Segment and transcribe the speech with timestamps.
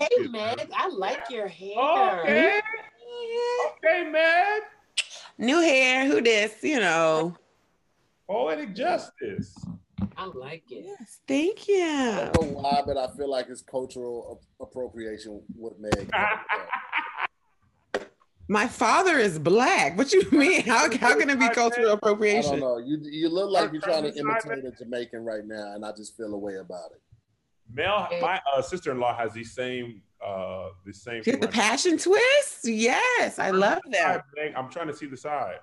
[0.00, 2.20] Hey, Meg, I like your hair.
[2.20, 2.60] Okay.
[3.84, 4.62] Okay, Meg.
[5.38, 6.06] New hair.
[6.06, 6.54] Who this?
[6.62, 7.36] You know.
[8.28, 9.54] Poetic justice.
[10.16, 10.84] I like it.
[10.86, 11.20] Yes.
[11.26, 11.82] Thank you.
[11.84, 16.10] I don't know why, but I feel like it's cultural ap- appropriation with Meg.
[18.48, 19.96] My father is black.
[19.96, 20.62] What you mean?
[20.62, 22.60] How, how can it be cultural I don't appropriation?
[22.60, 22.76] know.
[22.76, 25.84] You you look like you're trying to Are- are- imitate a Jamaican right now, and
[25.84, 27.00] I just feel a way about it.
[27.72, 31.22] Mel, my uh, sister-in-law has the same, uh, the same.
[31.22, 32.64] Get the passion twist?
[32.64, 34.22] Yes, I love now.
[34.36, 34.56] that.
[34.56, 35.58] I'm trying to see the side.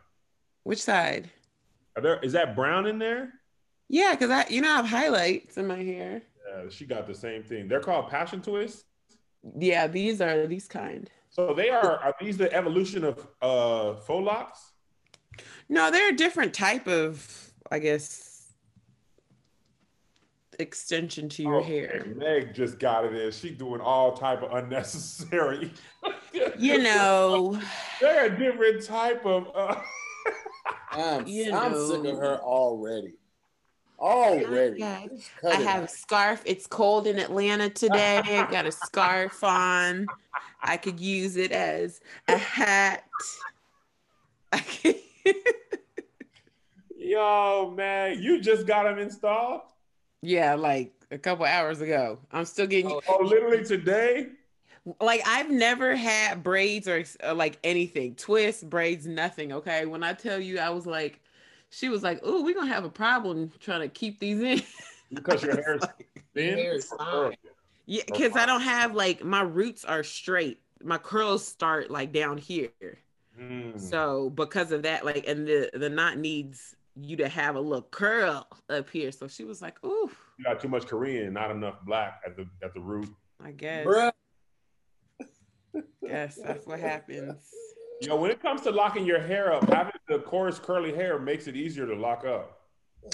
[0.63, 1.29] Which side?
[1.95, 2.19] Are there?
[2.19, 3.33] Is that brown in there?
[3.89, 6.21] Yeah, because I, you know, I have highlights in my hair.
[6.47, 7.67] Yeah, she got the same thing.
[7.67, 8.85] They're called passion twists.
[9.57, 11.09] Yeah, these are these kind.
[11.29, 11.97] So they are.
[11.97, 14.71] Are these the evolution of uh faux locks?
[15.69, 18.30] No, they're a different type of, I guess,
[20.59, 22.05] extension to your Okay, hair.
[22.15, 23.31] Meg just got it in.
[23.31, 25.71] She doing all type of unnecessary.
[26.57, 27.61] You know,
[28.01, 29.49] they're a different type of.
[29.53, 29.75] Uh,
[30.91, 33.15] I'm, You I'm sick of her already.
[33.99, 34.81] Already.
[34.81, 35.09] I
[35.45, 36.41] I have a scarf.
[36.45, 38.19] It's cold in Atlanta today.
[38.23, 40.07] I got a scarf on.
[40.63, 43.03] I could use it as a hat.
[44.53, 44.95] I could-
[46.97, 49.61] Yo, man, you just got them installed?
[50.21, 52.19] Yeah, like a couple hours ago.
[52.31, 54.29] I'm still getting Oh, literally today?
[54.99, 59.51] like I've never had braids or, uh, like anything, twists, braids, nothing.
[59.53, 61.19] Okay, when I tell you, I was like,
[61.69, 64.61] she was like, "Oh, we're gonna have a problem trying to keep these in."
[65.13, 65.83] Because your hair is
[66.33, 66.57] thin?
[66.57, 66.97] hair is or fine.
[66.99, 67.37] curly?
[67.85, 70.61] yeah, because I don't have like my roots are straight.
[70.83, 72.71] My curls start like down here.
[73.39, 73.79] Mm.
[73.79, 77.87] So because of that, like, and the the knot needs you to have a little
[77.89, 79.11] curl up here.
[79.11, 82.45] So she was like, "Ooh, you got too much Korean, not enough black at the
[82.63, 83.09] at the root.
[83.43, 84.11] I guess, Bruh.
[86.01, 87.49] Yes, that's what happens."
[88.01, 91.45] Yo, when it comes to locking your hair up, having the coarse curly hair makes
[91.45, 92.61] it easier to lock up.
[93.03, 93.09] How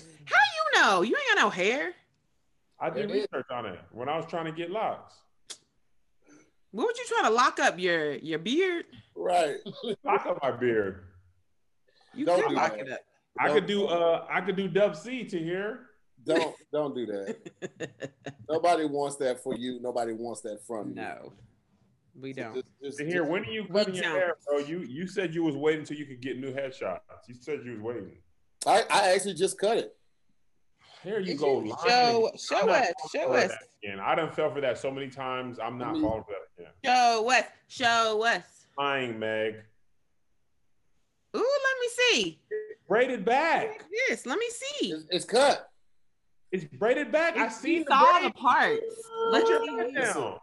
[0.75, 1.01] you know?
[1.01, 1.91] You ain't got no hair.
[2.79, 3.27] I did It is.
[3.33, 5.13] research on it when I was trying to get locks.
[6.71, 8.85] What would you trying to lock up your your beard?
[9.13, 9.57] Right.
[10.05, 11.03] Lock up my beard.
[12.13, 12.88] You Don't could do lock that.
[12.88, 12.99] it up.
[13.39, 15.81] I could do uh I could do dub C to here.
[16.25, 18.01] Don't don't do that.
[18.49, 19.79] Nobody wants that for you.
[19.81, 20.95] Nobody wants that from you.
[20.95, 21.33] no,
[22.19, 22.53] we So don't.
[22.55, 24.13] just- just- here, just- when are you We cutting your don't.
[24.15, 24.57] hair, bro?
[24.59, 26.99] You you said you was waiting until you could get new headshots.
[27.27, 28.17] You said you was waiting.
[28.65, 29.95] I, I actually just cut it.
[31.03, 31.63] Here you Did go.
[31.63, 31.69] you?
[31.87, 33.47] Show- show I'm us, show for us.
[33.49, 33.99] that Again.
[33.99, 35.59] I done fell for that so many times.
[35.59, 36.73] I'm not falling for that again.
[36.83, 37.43] Show us.
[37.67, 38.43] Show us.
[38.77, 39.55] Lying, Meg.
[41.35, 41.87] Ooh, let me
[42.23, 42.41] see.
[42.87, 43.83] Braided back.
[44.09, 44.91] Yes, let me see.
[44.91, 45.69] It's, it's cut.
[46.51, 47.35] It's braided back.
[47.37, 48.81] I You seen the saw the parts.
[49.31, 50.19] Let your me head see.
[50.19, 50.39] down.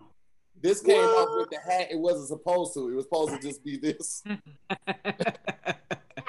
[0.60, 1.28] This came What?
[1.28, 1.88] off with the hat.
[1.90, 2.90] It wasn't supposed to.
[2.90, 4.22] It was supposed to just be this.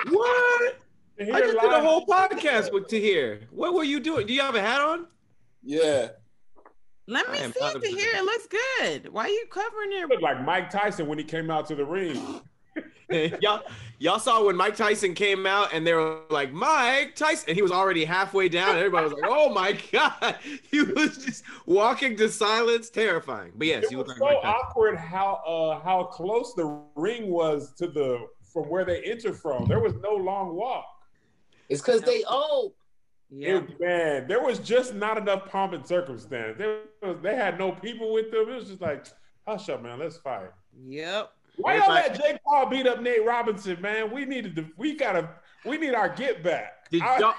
[0.09, 0.75] What?
[1.17, 3.47] To I hear just did a whole podcast with Tahir.
[3.51, 4.27] What were you doing?
[4.27, 5.07] Do you have a hat on?
[5.63, 6.09] Yeah.
[7.07, 8.09] Let me see not it to a- hear.
[8.15, 9.13] It looks good.
[9.13, 11.75] Why are you covering You your look like Mike Tyson when he came out to
[11.75, 12.41] the ring.
[13.41, 13.61] y'all,
[13.99, 17.61] y'all saw when Mike Tyson came out and they were like, Mike Tyson, and he
[17.61, 18.69] was already halfway down.
[18.71, 20.35] And everybody was like, oh my God.
[20.71, 23.51] He was just walking to silence, terrifying.
[23.55, 26.81] But yes, It you was look so like Mike awkward how uh how close the
[26.95, 29.65] ring was to the from where they entered from.
[29.65, 30.85] There was no long walk.
[31.69, 32.73] It's because they old.
[33.29, 33.57] yeah.
[33.57, 36.57] It- man, there was just not enough pomp and circumstance.
[36.57, 38.49] There was, they had no people with them.
[38.49, 39.05] It was just like,
[39.47, 39.99] hush up, man.
[39.99, 40.49] Let's fight.
[40.87, 41.31] Yep.
[41.57, 44.11] Why y'all Everybody- let Jake Paul beat up Nate Robinson, man?
[44.11, 44.65] We needed to.
[44.77, 45.29] We gotta.
[45.63, 46.89] We need our get back.
[46.89, 47.33] Did I- y'all,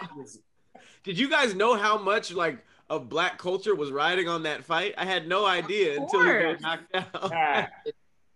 [1.05, 4.95] did you guys know how much like of black culture was riding on that fight?
[4.97, 7.31] I had no idea until he got knocked out.
[7.31, 7.73] Pat,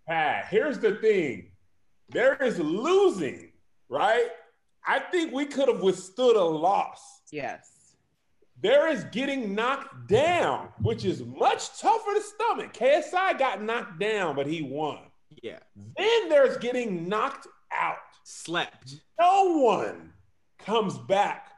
[0.06, 1.50] Pat, here's the thing.
[2.08, 3.52] There is losing,
[3.88, 4.28] right?
[4.86, 7.20] I think we could have withstood a loss.
[7.30, 7.94] Yes.
[8.62, 12.72] There is getting knocked down, which is much tougher to stomach.
[12.74, 14.98] KSI got knocked down, but he won.
[15.42, 15.58] Yeah,
[15.96, 17.96] Then there's getting knocked out.
[18.24, 18.96] slept.
[19.18, 20.12] No one
[20.58, 21.48] comes back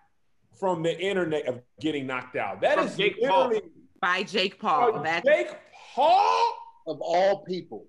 [0.58, 2.60] from the internet of getting knocked out.
[2.60, 3.52] That From is Jake Paul.
[4.00, 5.02] By Jake Paul.
[5.02, 5.50] That's Jake
[5.94, 6.54] Paul.
[6.86, 7.86] Of all people.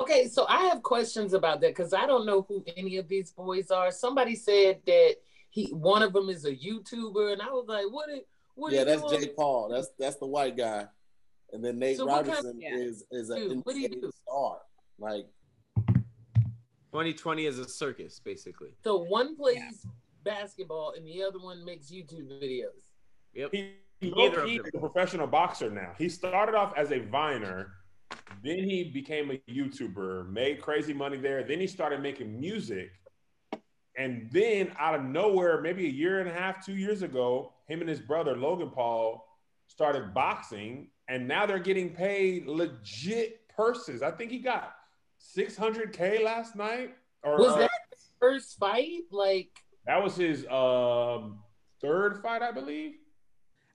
[0.00, 3.30] Okay, so I have questions about that because I don't know who any of these
[3.30, 3.90] boys are.
[3.90, 5.16] Somebody said that
[5.50, 8.10] he one of them is a YouTuber, and I was like, what?
[8.10, 8.20] Is,
[8.56, 9.20] what yeah, is that's doing?
[9.20, 9.68] Jake Paul.
[9.68, 10.86] That's that's the white guy.
[11.52, 12.74] And then Nate So what kind- Robinson yeah.
[12.76, 14.58] is is an Dude, what insane star.
[14.98, 15.26] Like
[16.92, 18.70] 2020 is a circus, basically.
[18.82, 19.86] So one plays
[20.24, 22.68] basketball and the other one makes YouTube videos.
[23.34, 23.50] Yep.
[23.52, 24.66] He Neither low of key them.
[24.66, 25.92] is a professional boxer now.
[25.98, 27.72] He started off as a viner,
[28.42, 31.42] Then he became a YouTuber, made crazy money there.
[31.44, 32.90] Then he started making music.
[33.96, 37.80] And then out of nowhere, maybe a year and a half, two years ago, him
[37.80, 39.24] and his brother Logan Paul
[39.68, 44.02] started boxing, and now they're getting paid legit purses.
[44.02, 44.74] I think he got
[45.36, 46.94] 600k last night.
[47.22, 49.02] Or Was uh, that his first fight?
[49.10, 49.50] Like,
[49.86, 51.38] that was his um,
[51.80, 52.94] third fight, I believe.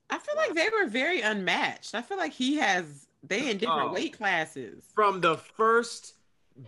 [0.10, 1.94] I feel like they were very unmatched.
[1.94, 3.94] I feel like he has they in different Oh.
[3.94, 4.84] weight classes.
[4.96, 6.14] From the first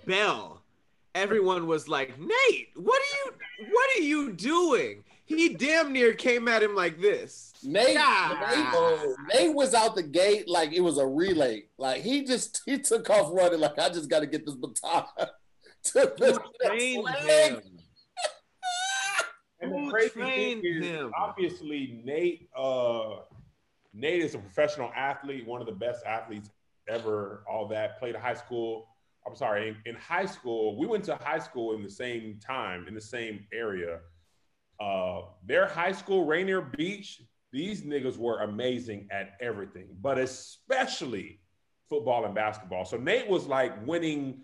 [0.06, 0.62] bell,
[1.16, 3.34] everyone was like, "Nate, what are you?
[3.72, 5.04] What are you doing?"
[5.36, 7.54] He damn near came at him like this.
[7.64, 9.08] Nate, Ah.
[9.30, 11.64] Nate, Nate was out the gate like it was a relay.
[11.78, 15.06] Like he just he took off running like I just got to get this baton
[15.86, 17.52] to the Who next trained leg.
[17.54, 17.62] him?
[19.64, 21.12] And the Who crazy thing trained is, him?
[21.16, 22.50] obviously, Nate.
[22.56, 23.18] Uh,
[23.94, 26.50] Nate is a professional athlete, one of the best athletes
[26.90, 27.44] ever.
[27.48, 28.88] All that played high school.
[29.28, 32.88] I'm sorry, in, in high school, we went to high school in the same time
[32.88, 34.00] in the same area.
[34.82, 37.22] Uh, their high school, Rainier Beach.
[37.52, 41.40] These niggas were amazing at everything, but especially
[41.90, 42.86] football and basketball.
[42.86, 44.44] So Nate was like winning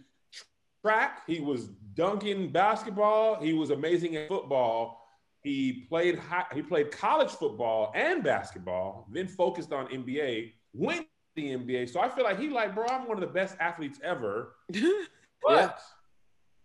[0.84, 1.22] track.
[1.25, 3.42] He was dunking basketball.
[3.42, 5.01] He was amazing at football.
[5.44, 9.07] He played high, he played college football and basketball.
[9.12, 10.51] Then focused on NBA.
[10.74, 11.89] Went to the NBA.
[11.89, 14.56] So I feel like he like, bro, I'm one of the best athletes ever.
[15.44, 15.72] But Yeah.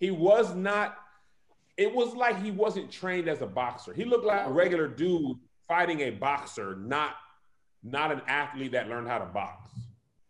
[0.00, 0.96] he was not.
[1.82, 3.93] It was like he wasn't trained as a boxer.
[3.93, 5.37] He looked like a regular dude
[5.67, 7.17] fighting a boxer, not
[7.82, 9.69] not an athlete that learned how to box.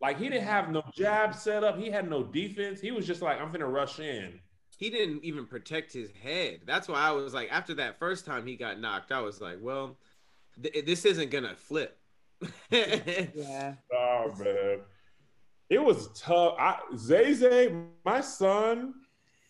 [0.01, 1.79] Like he didn't have no jab set up.
[1.79, 2.81] He had no defense.
[2.81, 4.41] He was just like, I'm gonna rush in.
[4.79, 6.61] He didn't even protect his head.
[6.65, 9.59] That's why I was like, after that first time he got knocked, I was like,
[9.61, 9.99] well,
[10.63, 11.99] th- this isn't gonna flip.
[12.71, 13.75] Yeah.
[13.93, 14.81] Oh man,
[15.69, 16.55] it was tough.
[16.59, 17.77] I, Zay Zay,
[18.07, 18.95] my son,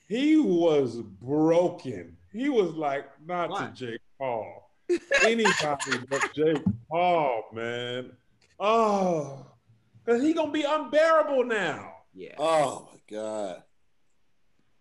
[0.09, 2.17] he was broken.
[2.33, 3.67] He was like, not Why?
[3.67, 4.71] to Jake Paul.
[5.25, 8.13] Anybody but Jake Paul, man.
[8.61, 9.47] Oh,
[10.05, 11.93] because he gonna be unbearable now.
[12.15, 12.35] yeah.
[12.39, 13.63] Oh my god.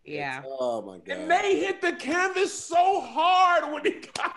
[0.03, 0.41] Yeah.
[0.45, 1.43] Oh my And god.
[1.43, 4.35] they hit the canvas so hard when he got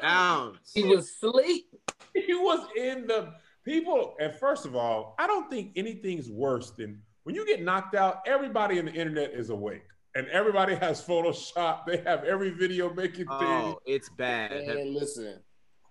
[0.00, 0.58] down.
[0.74, 1.66] he was asleep.
[2.14, 3.34] he was in the
[3.64, 4.14] people.
[4.18, 8.20] And first of all, I don't think anything's worse than when you get knocked out.
[8.24, 9.82] Everybody in the internet is awake,
[10.14, 11.80] and everybody has Photoshop.
[11.84, 13.48] They have every video making oh, thing.
[13.48, 14.64] Oh, it's bad.
[14.64, 15.40] Man, listen,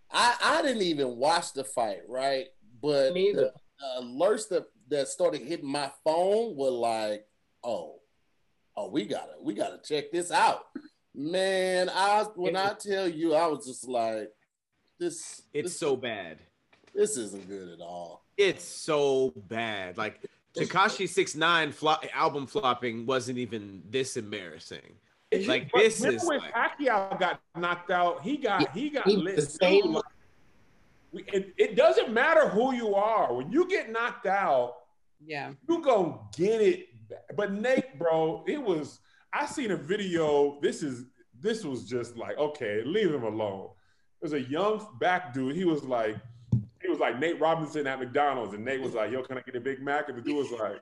[0.10, 2.46] I I didn't even watch the fight, right?
[2.82, 3.52] But Neither.
[3.80, 7.26] the alerts that that started hitting my phone were like,
[7.66, 8.00] oh,
[8.78, 10.62] oh, we gotta we gotta check this out,
[11.14, 11.90] man.
[11.90, 14.32] I when I tell you, I was just like,
[15.02, 16.38] this It's this, so bad.
[16.94, 18.24] this isn't good at all.
[18.38, 19.98] It's so bad.
[19.98, 20.22] Like
[20.57, 24.81] Tekashi Six Nine flop, album flopping wasn't even this embarrassing.
[25.48, 28.22] Like But this remember is when like, Pacquiao got knocked out?
[28.22, 30.04] He got he got he- lit the same- Like,
[31.12, 33.34] we, it, it doesn't matter who you are.
[33.34, 34.75] When you get knocked out,
[35.25, 35.52] Yeah.
[35.68, 36.88] you gonna get it.
[37.36, 39.00] But Nate, bro, it was.
[39.34, 40.60] I seen a video.
[40.62, 41.06] This is
[41.40, 43.69] this was just like okay, leave him alone.
[44.22, 45.56] There's a young back dude.
[45.56, 46.19] He was like, he
[46.95, 49.59] was like Nate Robinson at McDonald's, and Nate was like, "Yo, can I get a
[49.59, 50.81] Big Mac?" And the dude was like,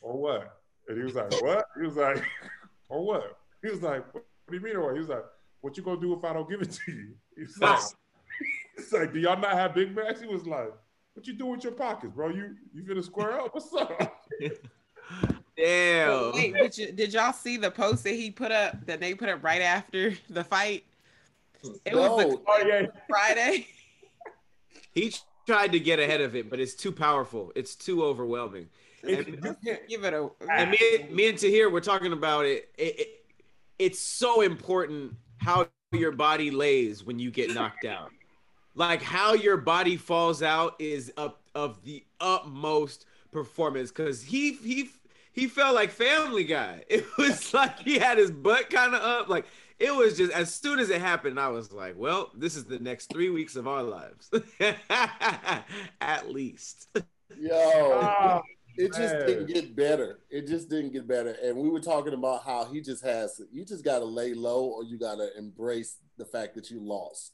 [0.00, 2.22] "Or what?" And he was like, "What?" He was like,
[2.88, 5.24] "Or what?" He was like, "What do you mean, or what?" He was like,
[5.60, 7.80] "What you gonna do if I don't give it to you?" He's like,
[8.76, 10.72] "He's like, do y'all not have Big Macs?" He was like,
[11.14, 12.28] "What you do with your pockets, bro?
[12.28, 13.54] You you finna square up?
[13.54, 14.22] What's up?"
[15.56, 16.32] damn.
[16.32, 19.28] Wait, did, you, did y'all see the post that he put up that they put
[19.28, 20.84] up right after the fight?
[21.84, 23.66] It was the Oh yeah, Friday.
[24.92, 25.14] He
[25.46, 27.52] tried to get ahead of it, but it's too powerful.
[27.54, 28.68] It's too overwhelming.
[29.02, 30.28] It's- And- you can't- Give it a.
[30.52, 32.68] And me, me and Tahir, we're talking about it.
[32.76, 33.24] It, it.
[33.78, 38.10] It's so important how your body lays when you get knocked out.
[38.74, 43.90] Like how your body falls out is up of the utmost performance.
[43.90, 44.90] Cause he he
[45.32, 46.84] he felt like Family Guy.
[46.90, 49.28] It was like he had his butt kind of up.
[49.28, 49.46] Like
[49.80, 52.78] it was just as soon as it happened, I was like, well, this is the
[52.78, 54.30] next three weeks of our lives,
[56.00, 56.88] at least.
[57.38, 58.42] Yo, Oh,
[58.76, 60.20] it just didn't get better.
[60.30, 61.36] It just didn't get better.
[61.42, 64.84] And we were talking about how he just has you just gotta lay low or
[64.84, 67.32] you gotta embrace the fact that you lost.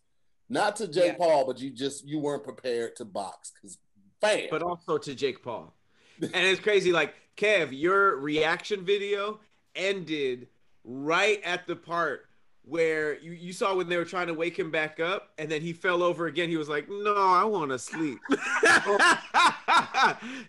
[0.48, 1.18] Not to Jake Yeah.
[1.18, 3.78] Paul, but you just you weren't prepared to box because
[4.20, 4.48] bam.
[4.50, 5.74] but also to Jake Paul.
[6.20, 9.40] And it's crazy, like Kev, your reaction video
[9.74, 10.48] ended
[10.84, 12.26] right at the part
[12.66, 15.62] where you, you saw when they were trying to wake him back up, and then
[15.62, 16.48] he fell over again.
[16.48, 18.18] He was like, "No, I want to sleep."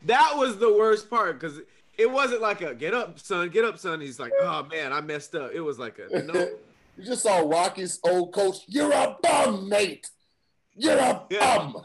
[0.06, 1.60] that was the worst part because
[1.98, 4.02] it wasn't like a get up, son, get up, son.
[4.02, 5.52] He's like, oh man, I messed up.
[5.54, 6.34] It was like a no.
[6.98, 8.58] You just saw Rocky's old coach.
[8.68, 10.10] You're a bum, mate
[10.76, 11.58] You're a Yeah.
[11.58, 11.84] bum.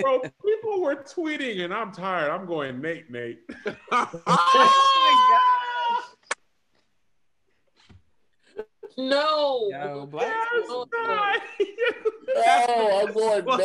[0.00, 2.30] Bro, people were tweeting, and I'm tired.
[2.30, 3.40] I'm going, Nate, Nate.
[3.90, 5.62] Oh
[8.96, 9.68] No.
[9.70, 11.40] Yo, black That's Oh, not-
[12.36, 13.58] Oh, I'm going What?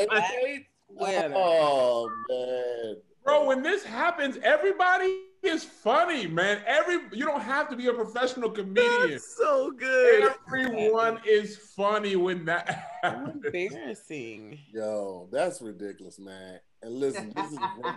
[0.44, 0.68] Nate.
[1.00, 2.96] Oh man.
[3.24, 6.62] Bro, when this happens, everybody is funny, man.
[6.68, 9.12] Every you don't have to be a professional comedian.
[9.12, 10.32] That's so good.
[10.48, 13.44] Everyone is funny when that happens.
[13.46, 14.60] embarrassing.
[14.74, 16.60] Yo, that's ridiculous, man.
[16.82, 17.96] And listen, this is a great,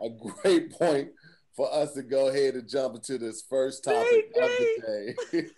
[0.00, 0.08] a
[0.42, 1.10] great point
[1.54, 5.46] for us to go ahead and jump into this first topic of the day.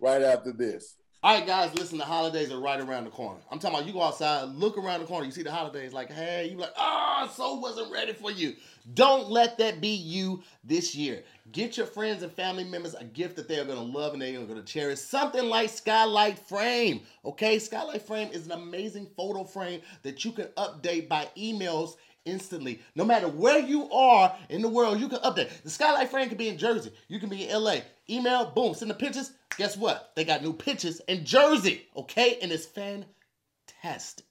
[0.00, 0.96] right after this.
[1.22, 3.40] All right, guys, listen, the holidays are right around the corner.
[3.50, 6.08] I'm talking about you go outside, look around the corner, you see the holidays, like,
[6.12, 8.54] hey, you like, oh, so wasn't ready for you.
[8.94, 11.24] Don't let that be you this year.
[11.50, 14.62] Get your friends and family members a gift that they're gonna love and they're gonna
[14.62, 15.00] cherish.
[15.00, 17.00] Something like Skylight Frame.
[17.24, 22.80] Okay, Skylight Frame is an amazing photo frame that you can update by emails instantly.
[22.94, 25.62] No matter where you are in the world, you can update.
[25.62, 27.76] The Skylight Frame can be in Jersey, you can be in LA.
[28.10, 29.32] Email, boom, send the pictures.
[29.56, 30.12] Guess what?
[30.14, 32.38] They got new pictures in Jersey, okay?
[32.42, 34.26] And it's fantastic.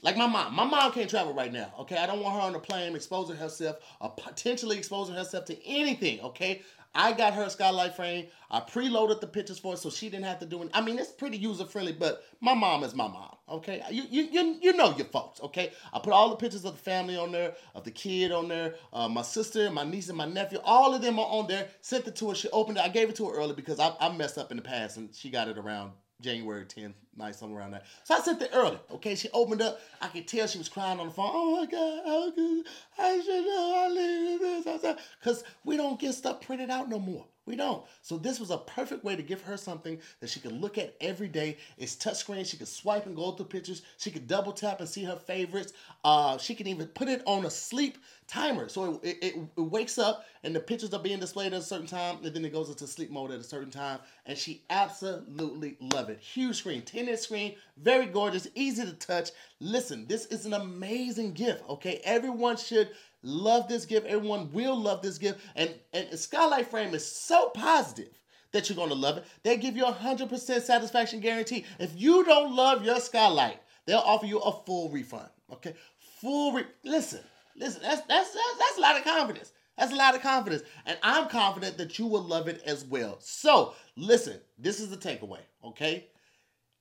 [0.00, 0.54] Like my mom.
[0.54, 1.96] My mom can't travel right now, okay?
[1.96, 6.20] I don't want her on the plane exposing herself or potentially exposing herself to anything,
[6.20, 6.62] okay?
[6.94, 8.26] I got her skylight frame.
[8.50, 10.70] I preloaded the pictures for her so she didn't have to do it.
[10.74, 13.82] I mean, it's pretty user friendly, but my mom is my mom, okay?
[13.90, 15.72] You, you, you, you know your folks, okay?
[15.92, 18.74] I put all the pictures of the family on there, of the kid on there,
[18.92, 20.58] uh, my sister, my niece, and my nephew.
[20.64, 21.68] All of them are on there.
[21.80, 22.34] Sent it to her.
[22.34, 22.84] She opened it.
[22.84, 25.14] I gave it to her early because I, I messed up in the past and
[25.14, 25.92] she got it around
[26.22, 27.84] January 10th, night, somewhere around that.
[28.04, 28.78] So I sent it early.
[28.92, 29.80] Okay, she opened up.
[30.00, 31.30] I could tell she was crying on the phone.
[31.32, 32.64] Oh my God, could
[32.98, 34.96] I should know I needed this.
[35.20, 37.26] Because we don't get stuff printed out no more.
[37.44, 37.84] We don't.
[38.02, 40.94] So this was a perfect way to give her something that she could look at
[41.00, 41.56] every day.
[41.76, 42.46] It's touchscreen.
[42.46, 43.82] She could swipe and go through pictures.
[43.98, 45.72] She could double tap and see her favorites.
[46.04, 48.68] Uh, she can even put it on a sleep timer.
[48.68, 51.86] So it, it, it wakes up and the pictures are being displayed at a certain
[51.88, 53.98] time and then it goes into sleep mode at a certain time.
[54.24, 56.20] And she absolutely love it.
[56.20, 59.30] Huge screen, 10 inch screen, very gorgeous, easy to touch.
[59.58, 62.00] Listen, this is an amazing gift, okay?
[62.04, 62.90] Everyone should
[63.22, 64.06] love this gift.
[64.06, 65.40] Everyone will love this gift.
[65.56, 68.10] And, and Skylight Frame is so positive
[68.52, 69.24] that you're going to love it.
[69.42, 71.64] They give you a 100% satisfaction guarantee.
[71.78, 75.74] If you don't love your Skylight, they'll offer you a full refund, okay?
[76.20, 77.20] Full re- Listen,
[77.56, 79.52] listen, that's, that's, that's, that's a lot of confidence.
[79.78, 80.62] That's a lot of confidence.
[80.84, 83.16] And I'm confident that you will love it as well.
[83.20, 86.08] So, listen, this is the takeaway, okay?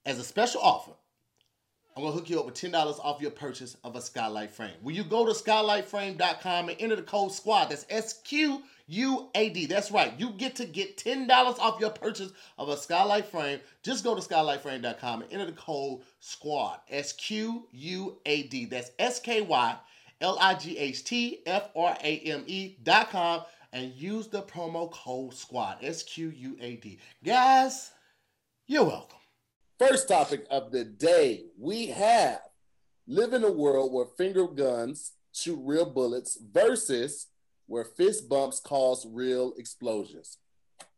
[0.05, 0.91] As a special offer,
[1.95, 4.75] I'm gonna hook you up with $10 off your purchase of a skylight frame.
[4.81, 9.65] When you go to skylightframe.com and enter the code SQUAD, that's S-Q-U-A-D.
[9.65, 10.13] That's right.
[10.17, 11.29] You get to get $10
[11.59, 13.59] off your purchase of a skylight frame.
[13.83, 16.79] Just go to skylightframe.com and enter the code SQUAD.
[16.89, 18.65] S-Q-U-A-D.
[18.65, 19.77] That's S-K-Y
[20.21, 20.83] L-I-G-H-T-F-R-A-M-E
[22.47, 23.41] E dot com
[23.73, 25.77] and use the promo code SQUAD.
[25.81, 26.99] S-Q-U-A-D.
[27.23, 27.91] Guys,
[28.67, 29.20] you're welcome.
[29.81, 32.41] First topic of the day we have
[33.07, 37.25] live in a world where finger guns shoot real bullets versus
[37.65, 40.37] where fist bumps cause real explosions.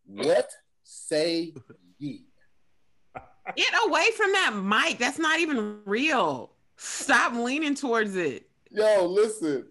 [0.05, 0.51] What
[0.83, 1.53] say
[1.97, 2.25] ye?
[3.55, 4.97] Get away from that mic.
[4.97, 6.51] That's not even real.
[6.75, 8.49] Stop leaning towards it.
[8.69, 9.65] Yo, listen.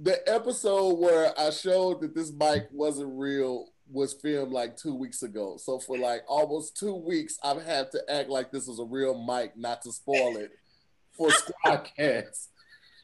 [0.00, 5.22] The episode where I showed that this mic wasn't real was filmed like two weeks
[5.22, 5.56] ago.
[5.58, 9.22] So for like almost two weeks, I've had to act like this was a real
[9.24, 10.50] mic, not to spoil it
[11.12, 11.28] for
[11.64, 12.48] Squadcast.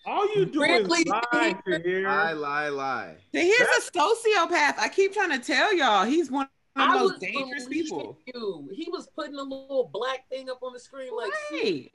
[0.07, 1.03] All you do Really?
[1.03, 2.05] is lie Tahir.
[2.09, 3.17] Lie, lie, lie.
[3.35, 4.79] See, He's a sociopath.
[4.79, 6.05] I keep trying to tell y'all.
[6.07, 8.19] He's one of the I most was dangerous people.
[8.27, 8.69] You.
[8.73, 11.91] He was putting a little black thing up on the screen like, Right.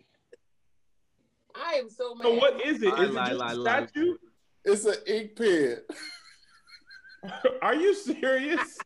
[1.55, 2.23] I am so mad.
[2.25, 2.89] So what is it?
[2.93, 3.85] Lie, Is it lie, just lie, a lie.
[3.87, 4.17] statue?
[4.65, 5.77] It's an ink pen.
[7.61, 8.77] Are you serious?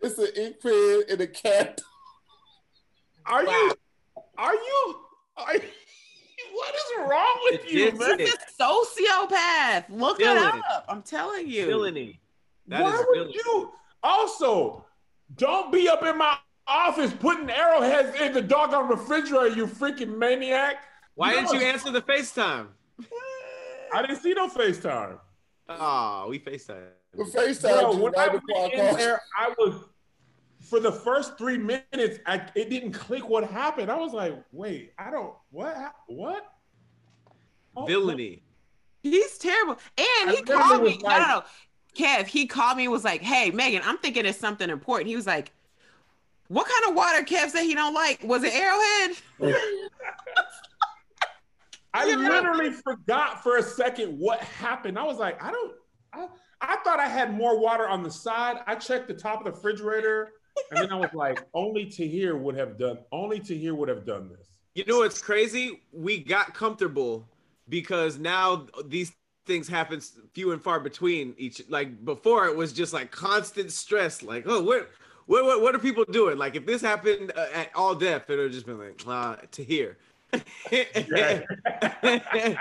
[0.00, 1.80] It's an ink pen and a cat.
[3.26, 3.50] Are Wow.
[3.52, 3.72] you?
[4.38, 4.96] Are you?
[5.36, 5.62] Are you?
[6.52, 8.18] What is wrong with It's you, just- man?
[8.18, 9.84] He's a sociopath.
[9.90, 10.58] Look Villain.
[10.58, 10.84] it up.
[10.88, 11.66] I'm telling you.
[11.66, 12.20] Villainy.
[12.68, 13.34] That Why is would villainy.
[13.34, 13.72] you?
[14.02, 14.84] Also,
[15.36, 20.84] don't be up in my office putting arrowheads in the doggone refrigerator, you freaking maniac.
[21.14, 22.68] Why You didn't you answer the FaceTime?
[23.92, 25.18] I didn't see no FaceTime.
[25.68, 26.88] Oh, we FaceTime.
[27.14, 29.84] The FaceTime Bro, when I right was in there, I was
[30.60, 32.18] for the first three minutes.
[32.26, 33.90] I it didn't click what happened.
[33.90, 36.44] I was like, wait, I don't what what?
[37.76, 38.42] Oh, Villainy.
[39.02, 39.78] He's terrible.
[39.98, 40.94] And he called me.
[40.94, 41.42] was No, like- no, no.
[41.96, 45.08] Kev, he called me was like, hey, Megan, I'm thinking it's something important.
[45.08, 45.50] He was like,
[46.48, 48.22] what kind of water Kev said he don't like?
[48.22, 49.16] Was it Arrowhead?
[51.94, 54.98] I literally forgot for a second what happened.
[54.98, 55.74] I was like, I don't.
[56.12, 56.28] I,
[56.60, 58.58] I thought I had more water on the side.
[58.66, 60.32] I checked the top of the refrigerator,
[60.70, 62.98] and then I was like, only Tahir would have done.
[63.12, 64.48] Only Tahir would have done this.
[64.74, 65.82] You know what's crazy?
[65.92, 67.28] We got comfortable
[67.68, 69.12] because now these
[69.46, 70.00] things happen
[70.34, 71.62] few and far between each.
[71.68, 74.22] Like before, it was just like constant stress.
[74.22, 74.90] Like, oh, what,
[75.26, 76.38] what, what, what are people doing?
[76.38, 79.36] Like if this happened uh, at all deaf, it would have just been like, uh,
[79.50, 79.96] Tahir.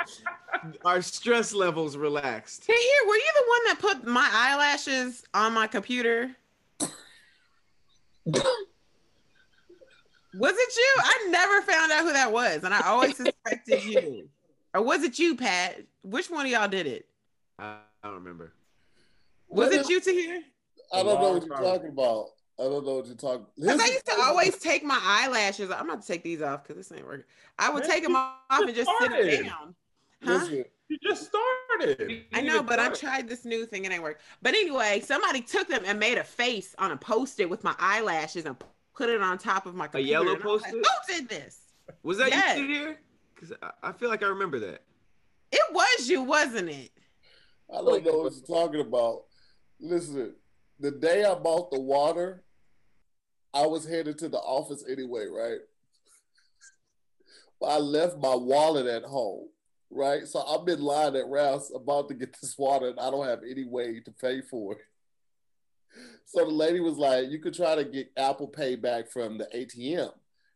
[0.86, 2.64] Our stress levels relaxed.
[2.68, 6.32] Hey, here, were you the one that put my eyelashes on my computer?
[8.26, 8.44] was
[10.56, 10.94] it you?
[10.98, 14.30] I never found out who that was, and I always suspected you.
[14.74, 15.82] Or was it you, Pat?
[16.04, 17.06] Which one of y'all did it?
[17.58, 18.54] I I don't remember.
[19.50, 20.42] Was What it is- you Tahir?
[20.94, 22.28] I don't know what you're talking about.
[22.60, 23.46] I don't know what you're talking.
[23.60, 25.70] Because I used to always take my eyelashes.
[25.70, 27.26] I'm about to take these off because this ain't working.
[27.60, 29.76] I would take them off and just sit them down.
[30.24, 30.46] Huh?
[30.90, 32.26] You just started.
[32.34, 34.22] I know, but I tried this new thing and it worked.
[34.42, 38.46] But anyway, somebody took them and made a face on a post-it with my eyelashes
[38.46, 38.56] and
[38.96, 40.08] put it on top of my computer.
[40.08, 40.86] A yellow and I was like, Post-it?
[41.14, 41.60] Who did this?
[42.04, 42.58] Was that Yes.
[42.58, 43.00] you here?
[43.36, 44.82] Because I, I feel like I remember that.
[45.52, 46.92] It was you, wasn't it?
[47.72, 49.24] I don't know what you're talking about.
[49.80, 50.34] Listen,
[50.80, 52.44] the day I bought the water,
[53.54, 55.60] I was headed to the office anyway, right?
[57.60, 59.50] But I left my wallet at home,
[59.90, 60.28] right?
[60.28, 63.42] So I've been lying at Ralph's about to get this water, and I don't have
[63.50, 64.80] any way to pay for it.
[66.26, 69.46] So the lady was like, "You could try to get Apple Pay back from the
[69.56, 70.12] ATM,"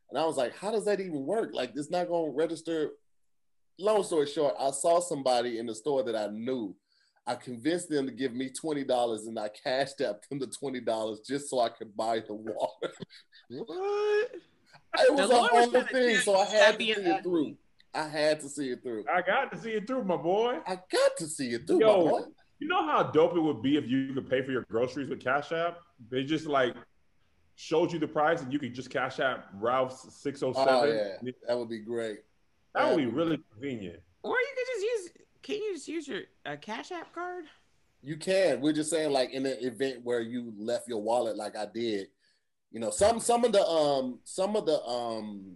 [0.09, 1.51] and I was like, "How does that even work?
[1.53, 2.91] Like, it's not gonna register."
[3.79, 6.75] Long story short, I saw somebody in the store that I knew.
[7.25, 10.81] I convinced them to give me twenty dollars, and I cashed out them the twenty
[10.81, 12.93] dollars just so I could buy the water.
[13.49, 14.31] What?
[14.99, 17.21] It was The a whole thing, so I had to being see it ugly.
[17.23, 17.57] through.
[17.93, 19.05] I had to see it through.
[19.13, 20.59] I got to see it through, my boy.
[20.65, 21.81] I got to see it through.
[21.81, 22.05] Yo.
[22.05, 22.21] my boy.
[22.59, 25.19] You know how dope it would be if you could pay for your groceries with
[25.19, 25.79] Cash App?
[26.09, 26.75] They just like
[27.55, 30.73] showed you the price and you could just Cash App Ralph's 607.
[30.73, 32.19] Oh yeah, that would be great.
[32.75, 33.99] That would be really convenient.
[34.23, 35.23] Or you could just use.
[35.41, 37.45] Can you just use your uh, Cash App card?
[38.03, 38.61] You can.
[38.61, 42.07] We're just saying, like in an event where you left your wallet, like I did.
[42.71, 45.55] You know, some some of the um some of the um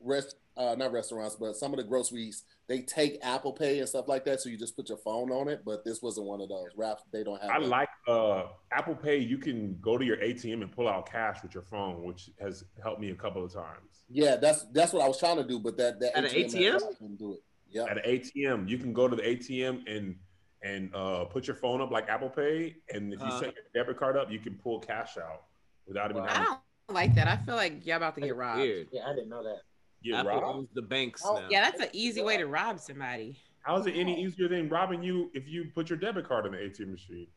[0.00, 4.08] rest uh not restaurants, but some of the groceries they take Apple Pay and stuff
[4.08, 4.40] like that.
[4.40, 5.62] So you just put your phone on it.
[5.64, 6.68] But this wasn't one of those.
[6.76, 7.50] Raps they don't have.
[7.50, 7.68] I that.
[7.68, 9.18] like uh, Apple Pay.
[9.18, 12.64] You can go to your ATM and pull out cash with your phone, which has
[12.82, 14.04] helped me a couple of times.
[14.08, 16.76] Yeah, that's that's what I was trying to do, but that that At an ATM?
[16.76, 17.40] I couldn't do it.
[17.70, 17.84] Yeah.
[17.84, 20.16] At an ATM, you can go to the ATM and
[20.62, 23.40] and uh, put your phone up like Apple Pay, and if you Uh-huh.
[23.40, 25.44] set your debit card up, you can pull cash out
[25.86, 26.28] without even Wow.
[26.28, 26.46] I having
[26.88, 27.26] don't like that.
[27.26, 28.60] I feel like y'all about to get robbed.
[28.60, 28.88] Weird.
[28.92, 29.62] Yeah, I didn't know that.
[30.04, 30.44] To get Apple robbed.
[30.56, 31.46] owns the banks Oh, now.
[31.50, 33.38] Yeah, that's an easy way to rob somebody.
[33.60, 36.52] How is it any easier than robbing you if you put your debit card in
[36.52, 37.28] the ATM machine?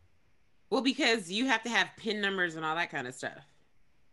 [0.70, 3.38] Well, because you have to have PIN numbers and all that kind of stuff.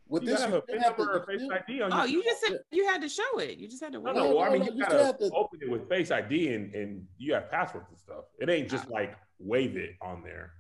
[0.08, 2.42] With You this, you have a PIN number or Face ID on Oh, you just
[2.44, 3.56] said you had to show it.
[3.56, 3.98] You just had to.
[4.00, 4.14] No, wait.
[4.14, 7.06] no, I mean you you gotta have to- open it with Face ID and, and
[7.16, 8.24] you have passwords and stuff.
[8.38, 8.92] It ain't just Oh.
[8.92, 10.52] like wave it on there.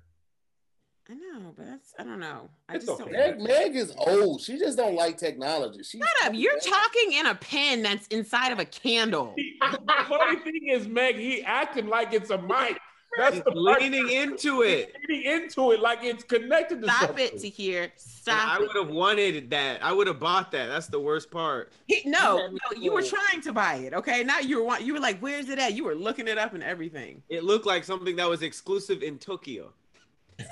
[1.10, 2.48] I know, but that's I don't know.
[2.68, 3.12] I It's just okay.
[3.12, 3.38] don't.
[3.38, 4.40] Meg, Meg is old.
[4.40, 5.82] She just don't like technology.
[5.82, 6.32] She Shut up!
[6.34, 9.34] You're talking in a pen that's inside of a candle.
[9.60, 12.78] the funny thing is, Meg, he acting like it's a mic.
[13.18, 13.82] That's He's the part.
[13.82, 14.94] leaning into it.
[15.06, 17.26] He's leaning into it like it's connected to Stop something.
[17.26, 17.82] it, Tahir.
[17.82, 19.84] And Stop I would have wanted that.
[19.84, 20.68] I would have bought that.
[20.68, 21.72] That's the worst part.
[21.88, 23.92] He- no, no, you were trying to buy it.
[23.92, 26.54] Okay, now you were you were like, "Where's it at?" You were looking it up
[26.54, 27.22] and everything.
[27.28, 29.74] It looked like something that was exclusive in Tokyo.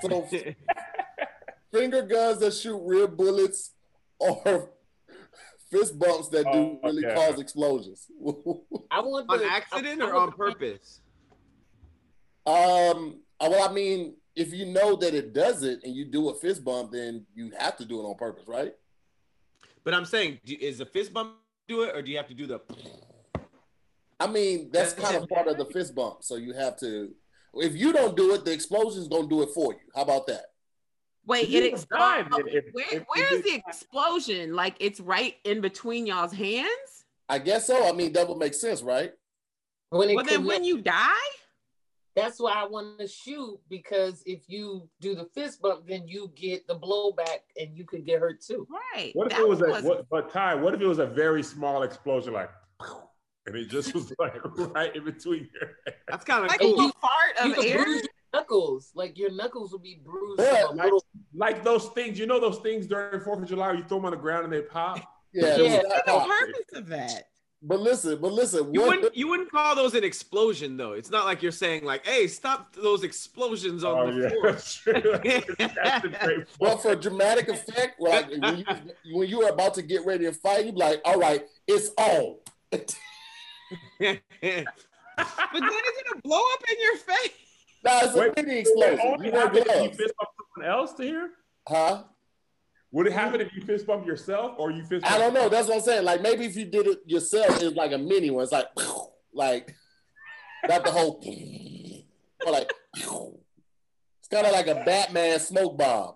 [0.02, 0.26] So
[1.72, 3.72] finger guns that shoot real bullets
[4.18, 4.70] or
[5.70, 7.14] fist bumps that do Oh, really yeah.
[7.14, 8.06] cause explosions.
[8.90, 11.00] I want on to- accident I- or I on want to- purpose?
[12.46, 16.28] um, uh, well, I mean, if you know that it does it and you do
[16.30, 18.74] a fist bump, then you have to do it on purpose, right?
[19.84, 21.34] But I'm saying, do, is the fist bump
[21.68, 22.60] do it, or do you have to do the?
[24.18, 26.22] I mean, that's That's- kind of part of the fist bump.
[26.22, 27.10] So you have to.
[27.54, 29.78] If you don't do it, the explosion's gonna do it for you.
[29.94, 30.44] How about that?
[31.26, 32.28] Wait, You it explodes.
[32.38, 34.54] if- if- Where, if is the explosion?
[34.54, 37.04] Like it's right in between y'all's hands.
[37.28, 37.88] I guess so.
[37.88, 39.12] I mean, that would make sense, right?
[39.90, 41.08] When it Well, then when you die,
[42.16, 46.32] That's why I want to shoot because if you do the fist bump, then you
[46.34, 48.66] get the blowback and you could get hurt too.
[48.68, 49.12] right?
[49.14, 50.08] What if that it was a what?
[50.10, 52.50] But Ty, what if it was a very small explosion, like
[53.46, 54.34] and it just was like
[54.74, 55.70] right in between your.
[56.08, 56.78] That's kind of Like cool.
[56.80, 57.84] a fart You of could air.
[57.84, 58.92] bruise your knuckles.
[58.94, 60.40] Like your knuckles will be bruised.
[60.40, 63.72] Yeah, from a little- Like those things, you know those things during Fourth of July,
[63.72, 65.00] you throw them on the ground and they pop.
[65.32, 65.56] Yeah, Yeah.
[65.56, 67.24] it was that What's the purpose of that?
[67.62, 70.92] But listen, but listen, You wouldn't you wouldn't call those an explosion though.
[70.94, 74.52] It's not like you're saying like, "Hey, stop those explosions on Oh the yeah, floor."
[74.52, 74.92] that's true.
[75.74, 76.80] That's a great Well, point.
[76.82, 78.64] for dramatic effect, like when you
[79.14, 81.90] when you are about to get ready to fight, you be like, all right, it's
[81.98, 82.36] on
[83.70, 84.20] but then
[85.18, 87.32] it's gonna blow up in your face.
[87.84, 89.24] No, it's a Wait, mini explosion.
[89.24, 89.68] You wear gloves.
[89.68, 91.30] You fist bump someone else Tahir?
[91.66, 92.04] Huh?
[92.92, 95.06] Would it happen if you fist bump yourself or you fist?
[95.06, 95.48] I don't know.
[95.48, 96.04] That's what I'm saying.
[96.04, 98.42] Like maybe if you did it yourself, it's like a mini one.
[98.42, 98.66] It's like,
[99.32, 99.74] like
[100.68, 101.22] not the whole,
[102.46, 106.14] or like it's kind of like a Batman smoke bomb.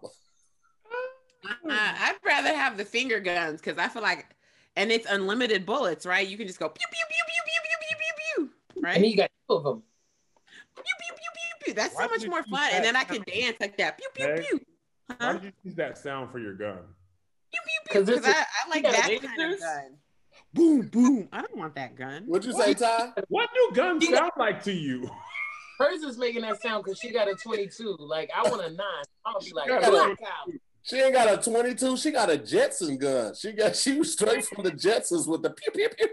[1.45, 4.27] Uh, I'd rather have the finger guns because I feel like,
[4.77, 6.27] and it's unlimited bullets, right?
[6.27, 7.34] You can just go pew pew pew pew
[8.85, 8.97] right?
[8.97, 9.83] And you got two of them.
[10.77, 11.75] pew pew pew pew pew.
[11.75, 13.27] That's Why so much more fun, and then I can sound?
[13.27, 13.99] dance like that.
[13.99, 14.45] Pew pew Meg?
[14.47, 14.61] pew.
[15.07, 15.33] Why Huh?
[15.35, 16.79] did you use that sound for your gun?
[17.53, 18.15] Pew pew 'Cause pew.
[18.17, 19.99] it's Because a- I, I like got that kind of gun.
[20.53, 21.29] Boom boom.
[21.33, 22.25] I don't want that gun.
[22.27, 23.13] What'd you say, Ty?
[23.29, 25.09] What do guns You got- sound like to you?
[25.79, 27.97] Hers is making that sound because she got a 22.
[27.99, 28.79] Like I want a nine.
[29.27, 30.51] I'm gonna be like, You got a- black out.
[30.83, 31.97] She ain't got a 22.
[31.97, 33.35] She got a Jetson gun.
[33.35, 36.09] She got she was straight from the Jetsons with the pew pew pew.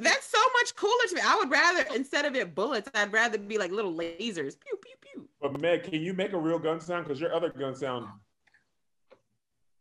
[0.00, 1.20] That's so much cooler to me.
[1.24, 4.56] I would rather instead of it bullets, I'd rather be like little lasers.
[4.60, 5.28] Pew pew pew.
[5.40, 7.04] But Meg, can you make a real gun sound?
[7.04, 8.06] Because your other gun sound.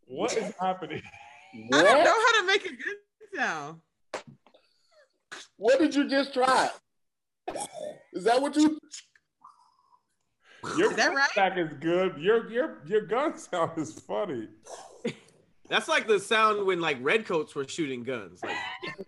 [0.06, 1.02] What is happening?
[1.74, 2.36] I don't know What?
[2.36, 2.96] how to make a gun
[3.36, 3.82] sound.
[5.58, 6.70] What did you just try?
[8.14, 8.78] Is that what you?
[10.78, 11.30] Your Is that right?
[11.36, 12.18] Back is good.
[12.18, 14.48] Your your your gun sound is funny.
[15.70, 18.56] That's like the sound when like redcoats were shooting guns, like,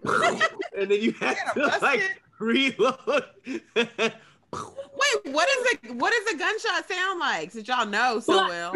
[0.78, 1.82] and then you had to Busted.
[1.82, 3.26] like reload.
[3.46, 7.52] Wait, what is a what does a gunshot sound like?
[7.52, 8.74] Since y'all know so well.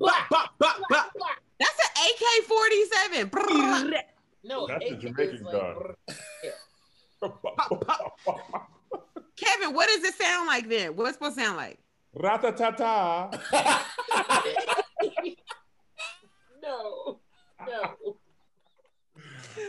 [0.00, 3.30] That's an AK forty seven.
[4.44, 5.94] No, That's a AK Jamaican like, gun.
[9.36, 10.96] Kevin, what does it sound like then?
[10.96, 11.78] What's it supposed to sound like?
[12.16, 13.38] Ratatata.
[16.62, 17.20] no,
[17.66, 18.16] no.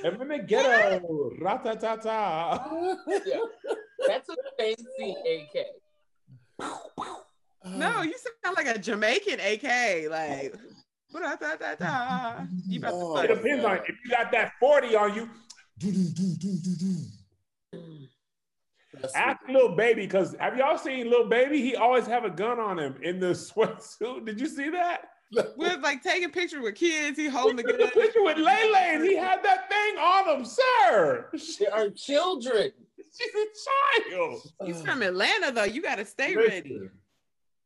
[0.03, 1.31] And then they ghetto.
[1.41, 2.97] Ratatata.
[3.25, 3.37] Yeah.
[4.07, 5.65] That's a fancy AK.
[7.65, 8.13] No, you
[8.43, 10.09] sound like a Jamaican AK.
[10.09, 10.53] Like
[11.09, 12.49] you about to
[12.85, 13.17] Oh.
[13.21, 15.29] It depends on if you got that 40 on you.
[18.93, 21.61] That's Ask Lil Baby, because have y'all seen Lil Baby?
[21.61, 24.25] He always have a gun on him in the sweatsuit.
[24.25, 25.12] Did you see that?
[25.57, 27.17] We're like taking pictures with kids.
[27.17, 27.89] He holding the Took a gun.
[27.91, 31.29] picture with Lele and he had that thing on him, sir.
[31.59, 32.71] They are children.
[33.17, 34.41] She's a child.
[34.65, 35.63] He's from Atlanta though.
[35.65, 36.89] You gotta stay ready.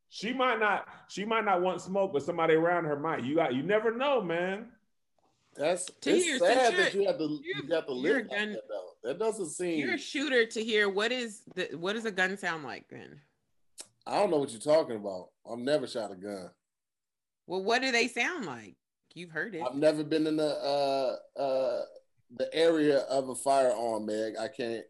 [0.10, 0.88] She might not.
[1.10, 3.24] She might not want smoke, but somebody around her might.
[3.24, 3.54] You got.
[3.54, 4.68] You never know, man.
[5.56, 8.16] That's To it's hear, sad that you're- you have to you, you- have to you're
[8.16, 8.90] live like gun- that though.
[9.10, 9.80] That doesn't seem.
[9.80, 13.20] You're a shooter Tahir what is the what does a gun sound like then?
[14.06, 15.30] I don't know what you're talking about.
[15.50, 16.50] I've never shot a gun.
[17.48, 18.76] Well, what do they sound like?
[19.14, 19.64] You've heard it.
[19.68, 21.82] I've never been in the uh uh
[22.38, 24.34] the area of a firearm, Meg.
[24.40, 24.84] I can't.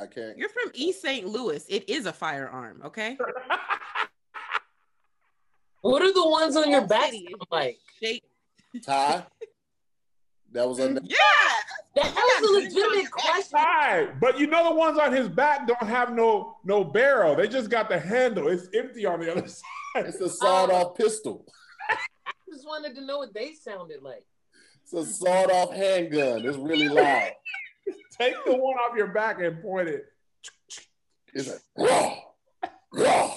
[0.00, 0.38] I can't.
[0.38, 1.26] You're from East St.
[1.26, 1.64] Louis.
[1.68, 3.18] It is a firearm, okay?
[5.82, 7.12] What are the ones on your back
[7.50, 7.78] like?
[8.02, 8.26] shaped-
[8.84, 9.24] Ty.
[10.52, 11.16] That was a Yeah,
[11.96, 13.50] That, that was a legitimate question.
[13.58, 17.34] Right, but you know the ones on his back don't have no no barrel.
[17.36, 18.48] They just got the handle.
[18.48, 19.62] It's empty on the other side.
[20.06, 21.44] it's a sawed off pistol.
[22.56, 24.24] I just wanted to know what they sounded like.
[24.82, 26.46] It's a sawed off handgun.
[26.46, 27.32] It's really loud.
[28.18, 30.06] Take the one off your back and point it.
[31.34, 32.16] It's like raw,
[32.94, 33.34] raw.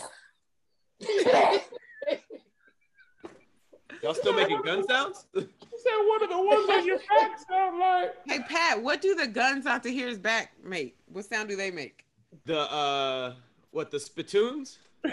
[4.02, 5.26] Y'all still making gun sounds?
[5.36, 5.50] You
[5.84, 8.16] said one of the ones on your back sound like.
[8.26, 10.98] Hey Pat, what do the guns out Tahir's back make?
[11.08, 12.06] What sound do they make?
[12.46, 13.34] The uh,
[13.72, 14.80] what the spittoons?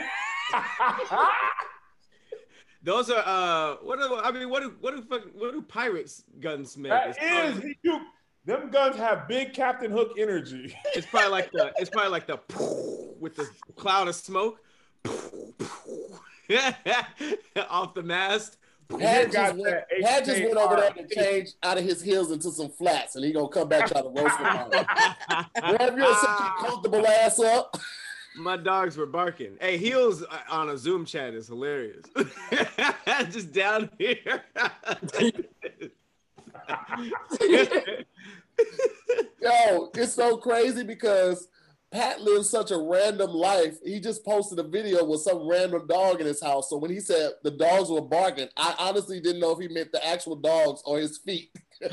[2.86, 6.22] Those are uh, what are I mean, what do what do fucking what do pirates
[6.38, 6.90] guns make?
[6.92, 8.00] that It's is, probably, you,
[8.44, 10.72] them guns have big Captain Hook energy.
[10.94, 12.38] it's probably like the it's probably like the
[13.18, 14.60] with the cloud of smoke
[17.68, 18.58] off the mast.
[19.00, 21.12] Had just, went, Had just went over there to HKR.
[21.12, 24.08] change out of his heels into some flats, and he gonna come back try to
[24.10, 24.46] roast him.
[24.46, 24.86] on it.
[25.60, 27.76] Have you ever set your comfortable ass up?
[28.36, 29.56] My dogs were barking.
[29.60, 32.04] Hey, heels uh, on a Zoom chat is hilarious.
[33.30, 34.42] Just down here.
[39.40, 41.48] Yo, it's so crazy because
[41.92, 43.78] Pat lives such a random life.
[43.84, 46.68] He just posted a video with some random dog in his house.
[46.68, 49.92] So when he said the dogs were barking, I honestly didn't know if he meant
[49.92, 51.50] the actual dogs or his feet.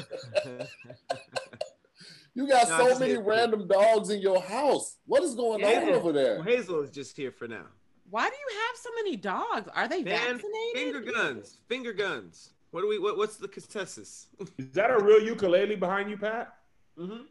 [2.35, 4.97] You got No, so many random dogs in your house.
[5.05, 6.35] What is going on over there?
[6.35, 7.65] Well, Hazel is just here for now.
[8.09, 9.69] Why do you have so many dogs?
[9.73, 10.73] Are they Man, vaccinated?
[10.75, 12.49] finger guns, finger guns.
[12.71, 12.97] What do we?
[12.99, 14.27] What, what's the consensus?
[14.57, 16.55] Is that a real ukulele behind you, Pat?
[16.97, 17.23] mm-hmm.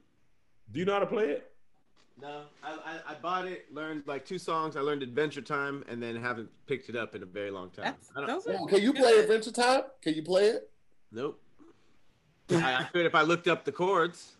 [0.72, 1.50] Do you know how to play it?
[2.20, 4.76] No, I, I I bought it, learned like two songs.
[4.76, 7.84] I learned Adventure Time, and then haven't picked it up in a very long time.
[7.86, 9.82] That's, I don't, those are Oh, can you play Adventure Time?
[10.00, 10.70] Can you play it?
[11.10, 11.40] nope.
[12.50, 14.32] I, I could if I looked up the chords.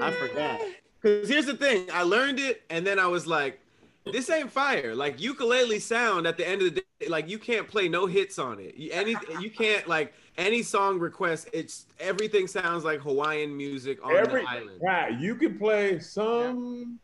[0.00, 0.60] I forgot.
[1.00, 3.60] Because here's the thing, I learned it, and then I was like,
[4.04, 7.68] "This ain't fire." Like ukulele sound at the end of the day, like you can't
[7.68, 8.76] play no hits on it.
[8.76, 11.48] You, any you can't like any song request.
[11.52, 14.80] It's everything sounds like Hawaiian music on Every the island.
[14.82, 16.98] Right, you can play somewhere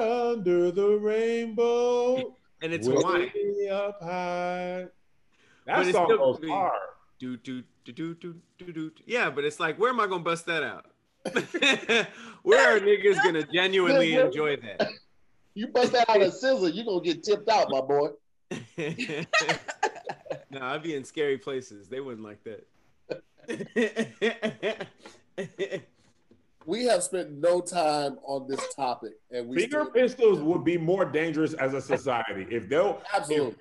[0.00, 2.36] under the rainbow.
[2.62, 3.30] and it's Hawaiian.
[3.70, 4.86] up high.
[5.66, 6.72] That it's song goes hard.
[7.18, 8.90] Do do do do do do do.
[9.04, 10.86] Yeah, but it's like, where am I gonna bust that out?
[12.42, 14.90] where are niggas gonna genuinely enjoy that?
[15.54, 18.08] You bust that out of scissor, you're gonna get tipped out, my boy.
[20.50, 21.88] no, I'd be in scary places.
[21.88, 22.66] They wouldn't like that.
[26.68, 30.76] We have spent no time on this topic, and we Finger still, pistols would be
[30.76, 33.00] more dangerous as a society if they'll.
[33.14, 33.56] absolutely.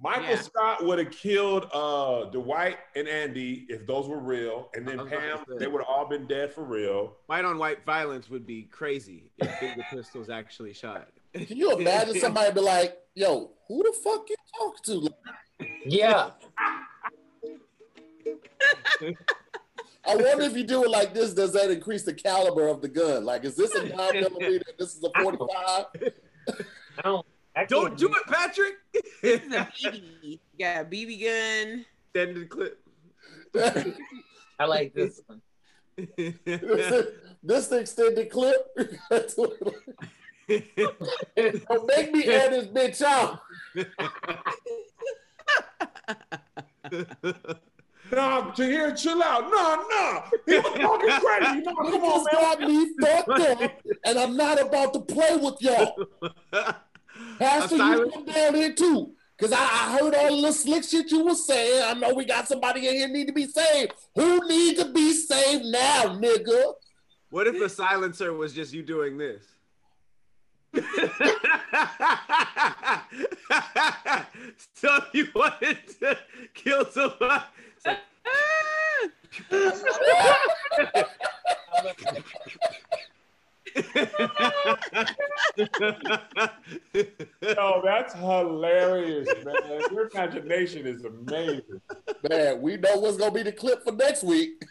[0.00, 0.40] Michael Yeah.
[0.40, 5.02] Scott would have killed uh, Dwight and Andy if those were real, and then I
[5.02, 7.16] was about to Pam, they would have all been dead for real.
[7.26, 11.08] white on white violence would be crazy if finger pistols actually shot.
[11.34, 15.08] Can you imagine somebody be like, "Yo, who the fuck you talk to?"
[15.84, 16.30] Yeah.
[20.06, 22.88] I wonder if you do it like this, does that increase the caliber of the
[22.88, 23.24] gun?
[23.24, 24.64] Like, is this a nine millimeter?
[24.78, 25.86] This is a forty-five.
[27.58, 27.80] I don't.
[27.80, 28.74] Don't can't do it, Patrick.
[29.20, 30.22] This is a BB.
[30.22, 31.84] You got a BB gun.
[32.14, 32.80] Extended clip.
[34.60, 35.42] I like this one.
[37.42, 38.76] this the extended clip.
[41.68, 43.40] Don't make me add this bitch out.
[48.12, 49.50] No, Tahir, chill out.
[49.50, 51.60] No, no, he was talking crazy.
[51.60, 52.34] No, come on, man.
[52.34, 53.72] got me fucked up,
[54.04, 56.06] and I'm not about to play with y'all.
[57.38, 59.12] Pastor, you come down here too.
[59.38, 61.84] Cause I, I heard all the slick shit you was saying.
[61.86, 63.92] I know we got somebody in here need to be saved.
[64.16, 66.72] Who need to be saved now, nigga?
[67.30, 69.44] What if the silencer was just you doing this?
[74.74, 76.18] so you wanted to
[76.54, 77.44] kill somebody,
[77.86, 77.98] like,
[87.42, 89.54] Yo, that's hilarious, man.
[89.90, 91.80] Your imagination is amazing.
[92.28, 94.62] Man, we know what's gonna be the clip for next week.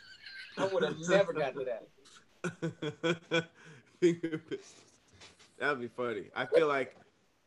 [0.57, 3.49] I would have never got to that.
[5.59, 6.25] That would be funny.
[6.35, 6.95] I feel like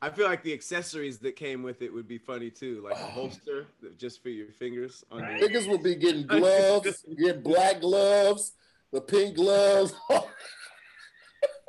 [0.03, 3.03] I feel like the accessories that came with it would be funny too, like a
[3.03, 3.11] oh.
[3.11, 3.67] holster
[3.99, 5.05] just for your fingers.
[5.13, 8.53] On your, Niggas will be getting gloves, get black gloves,
[8.93, 9.95] the pink gloves,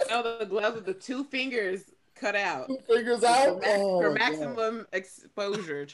[0.09, 1.83] No, the gloves with the two fingers
[2.15, 3.59] cut out two fingers for, out.
[3.61, 4.19] max- Oh, for God.
[4.19, 5.87] maximum exposure.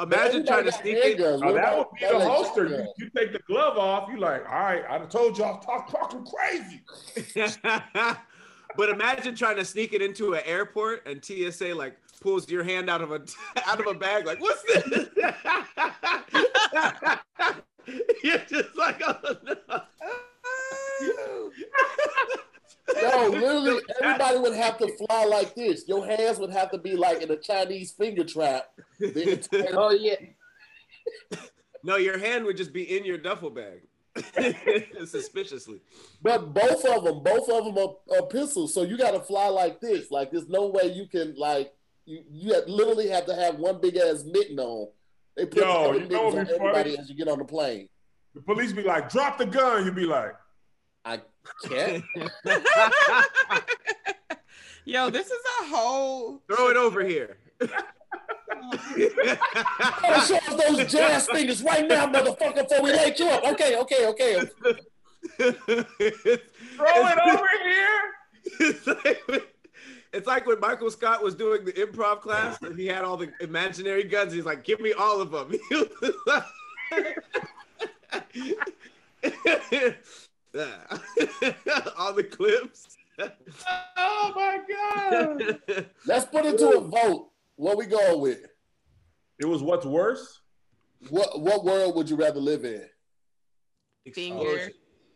[0.00, 1.18] Imagine trying to sneak it.
[1.18, 1.40] handguns.
[1.42, 2.66] Oh, What that would about- be the like holster.
[2.68, 4.08] You, you take the glove off.
[4.10, 4.82] You like, all right.
[4.90, 6.82] I done told y'all talk talking crazy.
[8.76, 12.90] but imagine trying to sneak it into an airport and TSA like pulls your hand
[12.90, 13.22] out of a
[13.66, 14.84] out of a bag like what's this?
[18.24, 19.54] You're just like oh no.
[21.02, 21.50] Oh.
[23.02, 25.86] Yo, literally, everybody would have to fly like this.
[25.88, 28.68] Your hands would have to be like in a Chinese finger trap.
[29.72, 30.16] Oh yeah.
[31.86, 33.82] No, your hand would just be in your duffel bag.
[35.06, 35.80] Suspiciously.
[36.22, 38.72] But both of them, both of them are, are pistols.
[38.72, 40.10] So you got to fly like this.
[40.10, 41.74] Like there's no way you can like
[42.06, 42.22] you.
[42.30, 44.88] You have, literally have to have one big ass mitten on.
[45.36, 46.54] They put Yo, you know on be funny?
[46.54, 47.90] everybody as you get on the plane.
[48.34, 49.84] The police be like, drop the gun.
[49.84, 50.34] You be like,
[51.04, 51.20] I
[51.68, 52.04] can't.
[54.86, 56.42] Yo, this is a whole.
[56.48, 57.36] Throw it over here.
[57.60, 57.86] Gotta
[60.26, 63.44] show us those jazz fingers right now, motherfucker, before we light you up.
[63.44, 64.40] Okay, okay, okay.
[65.36, 65.52] throw
[66.78, 68.00] it over here.
[68.60, 69.22] it's like,
[70.12, 73.30] it's like when Michael Scott was doing the improv class and he had all the
[73.40, 74.32] imaginary guns.
[74.32, 75.52] He's like, "Give me all of them."
[81.98, 82.96] All the clips.
[83.96, 85.86] Oh my god!
[86.06, 87.30] Let's put it to a vote.
[87.56, 88.46] What we going with?
[89.38, 90.40] It was what's worse.
[91.10, 92.86] What what world would you rather live in?
[94.12, 94.70] Finger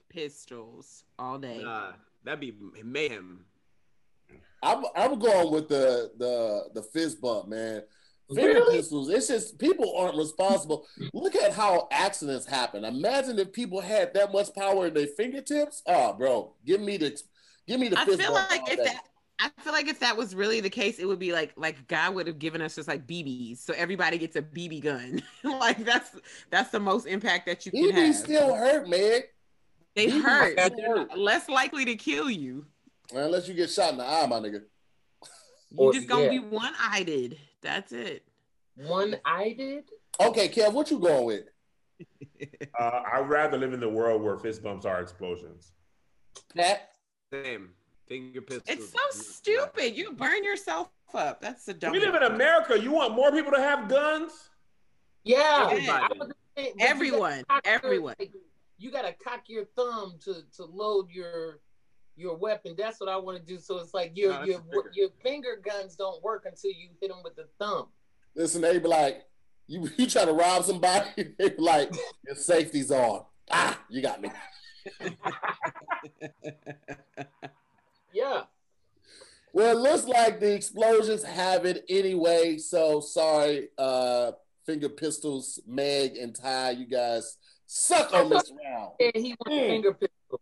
[0.08, 1.62] pistols all day.
[1.62, 1.92] Nah,
[2.24, 3.44] that'd be mayhem.
[4.62, 7.82] I'm I'm going with the the the fist bump, man.
[8.34, 8.76] Finger Really?
[8.76, 9.08] pistols.
[9.08, 10.86] It's just people aren't responsible.
[11.14, 12.84] Look at how accidents happen.
[12.84, 15.82] Imagine if people had that much power in their fingertips.
[15.86, 17.18] Oh, bro, give me the
[17.66, 18.84] give me the I fist feel like if day.
[18.84, 19.02] that
[19.40, 22.14] I feel like if that was really the case, it would be like like God
[22.16, 25.22] would have given us just like BBs, so everybody gets a BB gun.
[25.44, 26.10] like that's
[26.50, 28.14] that's the most impact that you can BB have.
[28.16, 29.20] still hurt, man.
[29.94, 31.18] they BB hurt, still but they're hurt.
[31.18, 32.66] less likely to kill you.
[33.14, 34.64] Unless you get shot in the eye, my nigga.
[35.70, 36.28] You Or- just gonna yeah.
[36.30, 37.38] be one eyed.
[37.62, 38.24] That's it.
[38.76, 39.84] One I did.
[40.20, 41.44] Okay, Kev, what you going with?
[42.78, 45.72] Uh, I'd rather live in the world where fist bumps are explosions.
[46.54, 46.90] Pat?
[47.32, 47.70] Same.
[48.06, 48.64] Finger pistols.
[48.68, 49.96] It's so stupid.
[49.96, 51.40] You burn yourself up.
[51.40, 51.90] That's the dumb.
[51.92, 52.78] We live in America.
[52.78, 54.30] You want more people to have guns?
[55.24, 55.68] Yeah.
[55.72, 56.14] Everybody.
[56.14, 58.14] Saying, but you Everyone, gotta your- everyone.
[58.78, 61.58] you gotta cock your thumb to to load your
[62.18, 62.74] your weapon.
[62.76, 63.58] That's what I want to do.
[63.58, 64.90] So it's like your No, your finger.
[64.94, 67.86] your finger guns don't work until you hit them with the thumb.
[68.34, 69.24] Listen, they be like,
[69.66, 71.90] you you try to rob somebody, they be like,
[72.26, 73.24] your safety's on.
[73.50, 74.30] Ah, you got me.
[78.12, 78.42] Yeah.
[79.52, 82.56] Well, it looks like the explosions have it anyway.
[82.58, 84.32] So sorry, uh,
[84.66, 88.92] finger pistols, Meg and Ty, you guys suck on this round.
[88.98, 89.68] And he wanted Mm.
[89.68, 90.40] finger pistols.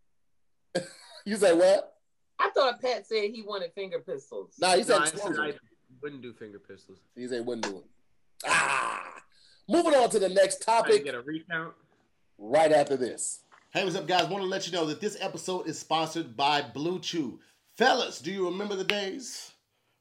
[1.27, 1.97] You say what?
[2.39, 4.55] I thought Pat said he wanted finger pistols.
[4.61, 5.39] Nah, he said No, I said.
[5.39, 5.53] I
[6.01, 6.99] wouldn't do finger pistols.
[7.17, 7.85] He said wouldn't do it.
[8.47, 9.03] Ah.
[9.69, 11.75] Moving on to the next I topic get a recount.
[12.39, 13.41] right after this.
[13.73, 14.29] Hey, what's up, guys?
[14.29, 17.41] Want to let you know that this episode is sponsored by Blue Chew.
[17.77, 19.51] Fellas, do you remember the days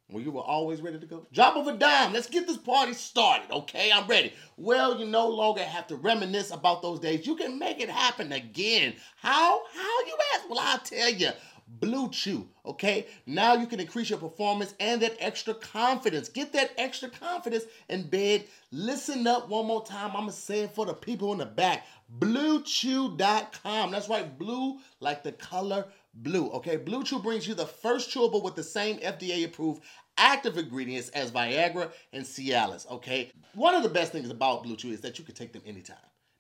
[0.10, 1.26] when you were always ready to go?
[1.34, 2.14] Drop of a dime.
[2.14, 3.92] Let's get this party started, okay?
[3.92, 4.34] I'm ready.
[4.56, 7.26] Well, you no longer have to reminisce about those days.
[7.26, 8.96] You can make it happen again.
[9.18, 9.62] How?
[9.74, 10.50] How you ask?
[10.50, 11.30] Well, I'll tell you.
[11.68, 13.08] Blue Chew, okay?
[13.26, 16.30] Now you can increase your performance and that extra confidence.
[16.30, 18.46] Get that extra confidence in bed.
[18.72, 20.12] Listen up one more time.
[20.12, 21.88] I'm gonna say it for the people in the back.
[22.20, 23.92] BlueChew.com.
[23.92, 26.50] That's right, blue like the color blue.
[26.52, 29.84] Okay, Blue Chew brings you the first chewable with the same FDA-approved
[30.18, 32.90] active ingredients as Viagra and Cialis.
[32.90, 35.62] Okay, one of the best things about Blue Chew is that you can take them
[35.66, 35.98] anytime,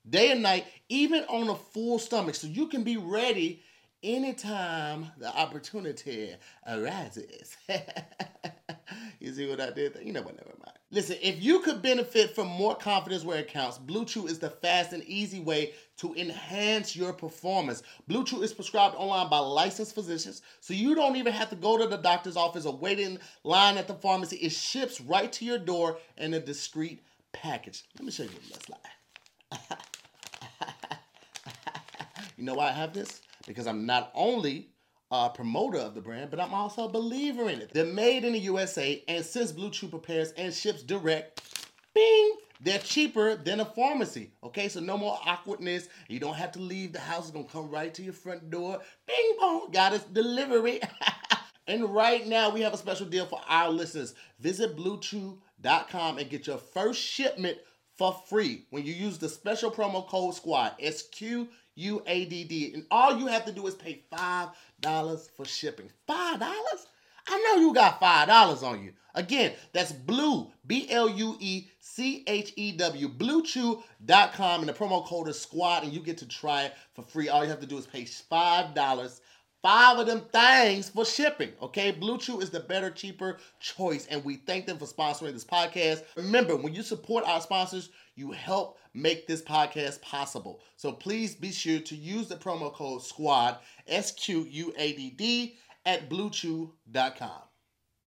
[0.10, 3.62] day and night, even on a full stomach, so you can be ready
[4.06, 6.36] anytime the opportunity
[6.68, 7.58] arises.
[9.20, 9.98] you see what I did?
[10.02, 10.38] You know what?
[10.38, 10.78] Never mind.
[10.92, 14.52] Listen, if you could benefit from more confidence where it counts, Blue Chew is the
[14.52, 17.84] fast and easy way to enhance your performance.
[18.08, 21.78] Blue Chew is prescribed online by licensed physicians, so you don't even have to go
[21.78, 24.38] to the doctor's office or wait in line at the pharmacy.
[24.38, 27.84] It ships right to your door in a discreet package.
[27.98, 29.80] Let me show you that's like.
[32.38, 33.22] You know why I have this?
[33.46, 34.70] Because I'm not only
[35.12, 37.72] a promoter of the brand, but I'm also a believer in it.
[37.74, 41.42] They're made in the USA, and since Blue Chew prepares and ships direct,
[41.94, 44.32] bing, they're cheaper than a pharmacy.
[44.44, 45.90] Okay, so no more awkwardness.
[46.08, 48.80] You don't have to leave the house, it's gonna come right to your front door.
[49.06, 50.82] Bing bong, got us delivery.
[51.68, 54.16] and right now, we have a special deal for our listeners.
[54.40, 57.58] Visit bluechew.com and get your first shipment
[57.98, 60.74] for free when you use the special promo code SQUAD.
[60.80, 62.74] S Q U A D D.
[62.74, 65.90] And all you have to do is pay $5 for shipping.
[66.10, 66.42] $5?
[67.28, 68.94] I know you got $5 on you.
[69.16, 75.06] Again, that's blue, B L U E C H E W, bluechew.com, and the promo
[75.06, 77.30] code is SQUAD, and you get to try it for free.
[77.30, 79.20] All you have to do is pay $5
[79.66, 81.50] five of them things for shipping.
[81.60, 85.44] Okay, Blue Chew is the better, cheaper choice, and we thank them for sponsoring this
[85.44, 86.04] podcast.
[86.16, 90.62] Remember, when you support our sponsors, you help make this podcast possible.
[90.78, 95.10] So please be sure to use the promo code SQUAD, S Q U A D
[95.12, 97.42] D, at bluechew.com.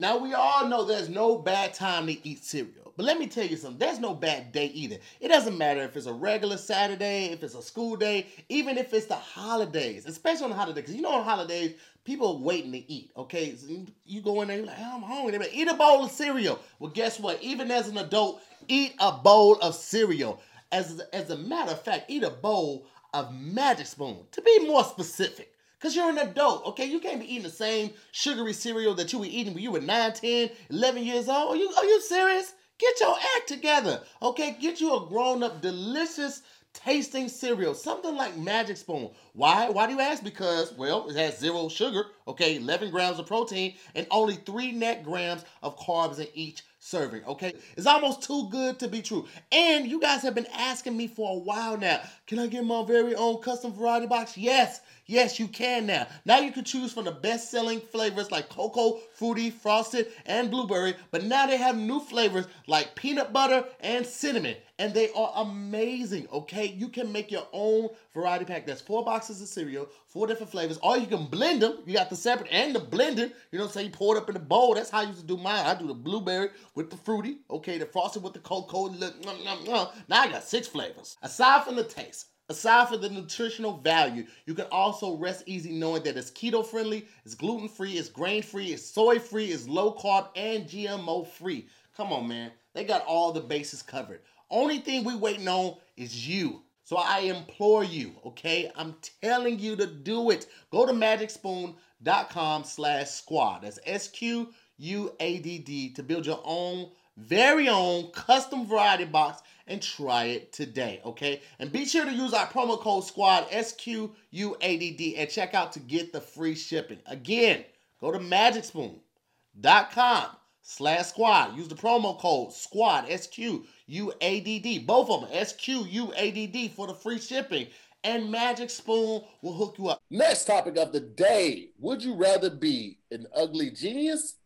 [0.01, 2.88] Now, we all know there's no bad time to eat cereal.
[2.99, 4.97] But let me tell you something, there's no bad day either.
[5.21, 8.93] It doesn't matter if it's a regular Saturday, if it's a school day, even if
[8.93, 10.83] it's the holidays, especially on holidays.
[10.83, 13.55] Because you know on holidays, people are waiting to eat, okay?
[13.55, 13.69] So
[14.05, 15.31] you- go in there, you're like, "Oh, I'm hungry.
[15.31, 16.59] They're like, eat a bowl of cereal.
[16.81, 17.41] Well, guess what?
[17.41, 20.41] Even as an adult, eat a bowl of cereal.
[20.73, 22.85] As, as a matter of fact, eat a bowl
[23.15, 24.27] of Magic Spoon.
[24.33, 25.55] To be more specific.
[25.79, 26.87] Because you're an adult, okay?
[26.87, 29.81] You can't be eating the same sugary cereal that you were eating when you were
[29.81, 31.53] 9, 10, 11 years old.
[31.55, 32.55] Are you, are you serious?
[32.79, 34.57] Get your act together, okay?
[34.61, 39.11] Get you a grown up, delicious, tasting cereal, something like Magic Spoon.
[39.33, 39.69] Why?
[39.69, 40.23] Why do you ask?
[40.23, 45.03] Because, well, it has zero sugar, okay, 11 grams of protein, and only three net
[45.03, 47.55] grams of carbs in each serving, okay?
[47.77, 49.27] It's almost too good to be true.
[49.51, 52.85] And you guys have been asking me for a while now can I get my
[52.85, 54.39] very own custom variety box?
[54.39, 56.07] Yes, yes, you can now.
[56.25, 60.95] Now you can choose from the best selling flavors like cocoa, fruity, frosted, and blueberry,
[61.11, 66.29] but now they have new flavors like peanut butter and cinnamon, and they are amazing,
[66.33, 66.67] okay?
[66.67, 68.67] You can make your own variety pack.
[68.67, 71.79] That's four boxes of cereal, four different flavors, or you can blend them.
[71.85, 73.33] You got the separate and the blended.
[73.51, 73.87] You know what I'm saying?
[73.87, 74.75] You pour it up in the bowl.
[74.75, 75.67] That's how I used to do mine.
[75.67, 78.87] I do the blueberry with the fruity, okay, the frosted with the cocoa.
[78.89, 81.17] Now I got six flavors.
[81.23, 86.03] Aside from the taste, Aside from the nutritional value, you can also rest easy knowing
[86.05, 89.95] that it's keto friendly, it's gluten free, it's grain free, it's soy free, it's low
[89.95, 91.67] carb, and GMO free.
[91.97, 92.53] Come on, man.
[92.73, 94.21] They got all the bases covered.
[94.51, 96.63] Only thing we waiting on is you.
[96.85, 98.73] So I implore you, okay?
[98.75, 100.47] I'm telling you to do it.
[100.71, 103.63] Go to magicspoon.com slash squad.
[103.63, 111.01] That's S-Q-U-A-D-D to build your own, very own custom variety box and try it today,
[111.05, 111.43] okay?
[111.59, 116.13] And be sure to use our promo code SQUAD, S-Q-U-A-D-D, and check out to get
[116.13, 116.99] the free shipping.
[117.07, 117.65] Again,
[118.01, 120.27] go to magicspoon.com
[120.63, 121.57] slash squad.
[121.57, 124.79] Use the promo code SQUAD, S-Q-U-A-D-D.
[124.81, 127.67] Both of them, S-Q-U-A-D-D for the free shipping.
[128.05, 130.01] And Magic Spoon will hook you up.
[130.09, 131.71] Next topic of the day.
[131.81, 134.37] Would you rather be an ugly genius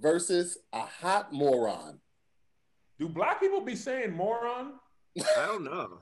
[0.00, 2.00] versus a hot moron?
[2.98, 4.74] Do black people be saying moron?
[5.18, 5.98] I don't know.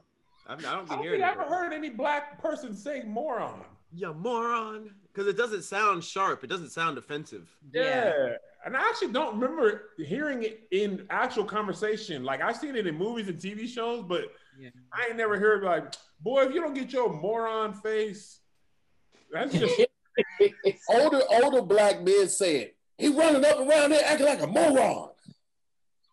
[0.47, 1.39] I'm, I don't I be don't hearing think I it.
[1.47, 3.61] ever heard any black person say moron.
[3.93, 4.91] Yeah, moron.
[5.13, 6.43] Because it doesn't sound sharp.
[6.45, 7.49] It doesn't sound offensive.
[7.73, 8.35] Yeah.
[8.67, 12.25] And I actually don't remember hearing it in actual conversation.
[12.25, 14.25] Like I've seen it in movies and TV shows, but
[14.59, 14.71] Yeah.
[14.93, 18.41] I ain't never heard like, boy, if you don't get your moron face,
[19.33, 19.81] that's just
[20.89, 22.77] older older black men say it.
[22.99, 25.11] He running up around there acting like a moron.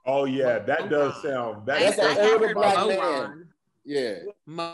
[0.05, 2.97] Oh yeah, that does sound that That's I, an I older black moron.
[2.97, 3.47] man.
[3.83, 4.15] Yeah.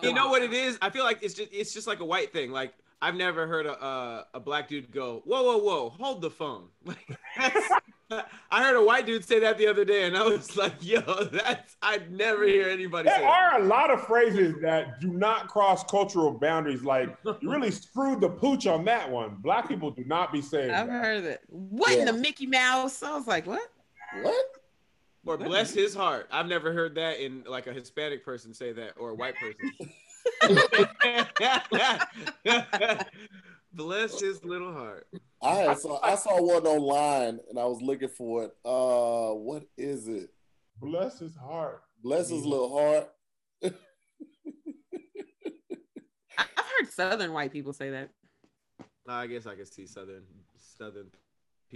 [0.03, 0.77] You know what it is?
[0.81, 2.51] I feel like it's just it's just like a white thing.
[2.51, 6.29] Like I've never heard a a, a black dude go, "Whoa, whoa, whoa, hold the
[6.31, 7.17] phone." Like
[8.09, 10.75] that's, I heard a white dude say that the other day, and I was like,
[10.81, 15.01] "Yo, that's I'd never hear anybody say There that." are a lot of phrases that
[15.01, 16.83] do not cross cultural boundaries.
[16.83, 19.35] Like you really screwed the pooch on that one.
[19.41, 21.03] Black people do not be saying I've that.
[21.03, 21.41] heard it.
[21.49, 23.03] What in the Mickey Mouse?
[23.03, 23.61] I was like, what?
[24.21, 24.45] What?
[25.27, 26.27] Or bless his heart.
[26.31, 29.73] I've never heard that in like a Hispanic person say that or a white person.
[33.73, 35.07] bless his little heart.
[35.41, 38.55] I saw I saw one online and I was looking for it.
[38.63, 40.29] Uh what is it?
[40.79, 41.83] Bless his heart.
[42.01, 43.09] Bless his little heart.
[43.63, 43.73] I-
[46.37, 46.47] I've
[46.79, 48.09] heard Southern white people say that.
[49.07, 50.23] I guess I could see southern
[50.59, 51.07] southern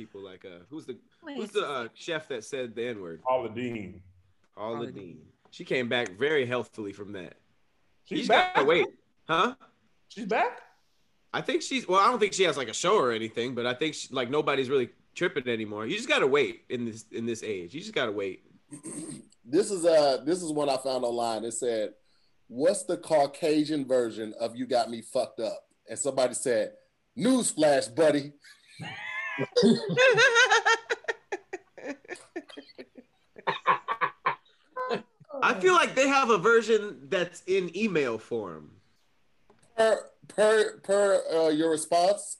[0.01, 0.97] people like uh who's the
[1.35, 3.21] who's the uh, chef that said the N word?
[3.21, 4.01] Paula Deen.
[4.57, 5.19] All Paula Deen.
[5.51, 7.35] She came back very healthily from that.
[8.05, 8.55] She's She's back.
[8.55, 8.87] gotta wait,
[9.27, 9.55] huh?
[10.07, 10.61] She's back.
[11.33, 11.99] I think she's well.
[11.99, 14.29] I don't think she has like a show or anything, but I think she, like
[14.29, 15.85] nobody's really tripping anymore.
[15.85, 17.73] You just gotta wait in this in this age.
[17.75, 18.43] You just gotta wait.
[19.43, 21.43] This is uh this is one I found online.
[21.43, 21.93] It said,
[22.47, 25.63] What's the Caucasian version of you got me fucked up?
[25.89, 26.73] And somebody said,
[27.17, 28.33] Newsflash, buddy.
[35.43, 38.71] I feel like they have a version that's in email form.
[39.77, 42.37] Per per per uh, your response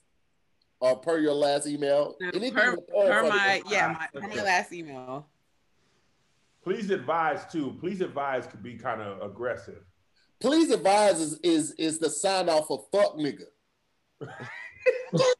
[0.80, 2.16] or per your last email.
[2.22, 5.26] Anything Per, per per my yeah, my, per my last email.
[6.62, 7.76] Please advise too.
[7.80, 9.82] Please advise could be kind of aggressive.
[10.40, 13.46] Please advise is is, is the sign off of fuck nigga.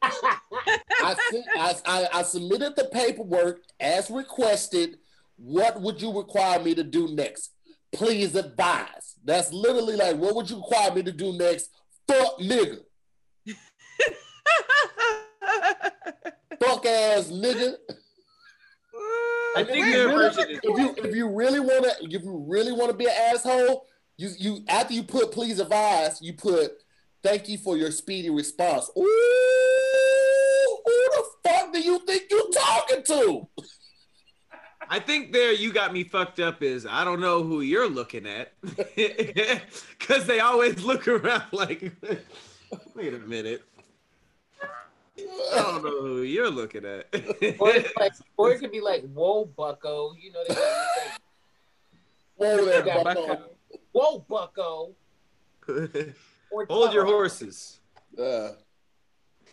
[0.01, 4.97] I, sent, I, I, I submitted the paperwork as requested.
[5.37, 7.51] What would you require me to do next?
[7.93, 9.15] Please advise.
[9.23, 11.69] That's literally like, what would you require me to do next?
[12.07, 12.79] Fuck nigga.
[16.59, 17.75] Fuck ass nigga.
[19.55, 22.71] I think If you really- is if you if you really wanna if you really
[22.71, 23.85] wanna be an asshole,
[24.17, 26.71] you you after you put please advise, you put
[27.23, 28.89] thank you for your speedy response.
[28.97, 29.01] Ooh,
[30.85, 33.47] who the fuck do you think you're talking to?
[34.89, 38.27] I think there you got me fucked up is I don't know who you're looking
[38.27, 38.53] at.
[39.99, 41.93] Cause they always look around like
[42.93, 43.63] wait a minute.
[45.17, 47.07] I don't know who you're looking at.
[47.59, 50.13] Or, like, or it could be like, whoa, bucko.
[50.19, 51.19] You know, they gotta
[52.35, 53.49] Whoa there, bucko.
[53.91, 54.95] whoa, bucko.
[56.53, 57.79] Or Hold your horses.
[58.17, 58.49] Uh,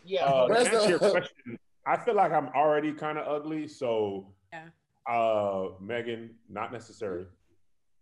[0.05, 0.25] Yeah.
[0.27, 4.69] Uh, to answer your question, I feel like I'm already kind of ugly, so Yeah.
[5.09, 7.27] uh, Megan, not necessary.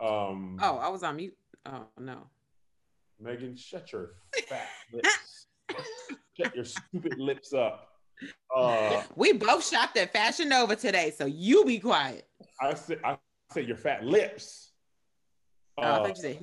[0.01, 1.37] Um, Oh, I was on mute.
[1.67, 2.29] Oh no.
[3.21, 4.15] Megan, shut your
[4.49, 5.47] fat lips.
[6.37, 8.01] shut your stupid lips up.
[8.55, 12.29] Uh, We both shopped at Fashion Nova today, so you be quiet.
[12.61, 13.17] I said, I
[13.53, 14.73] said your fat lips.
[15.77, 16.43] Oh, I Uh, thought you said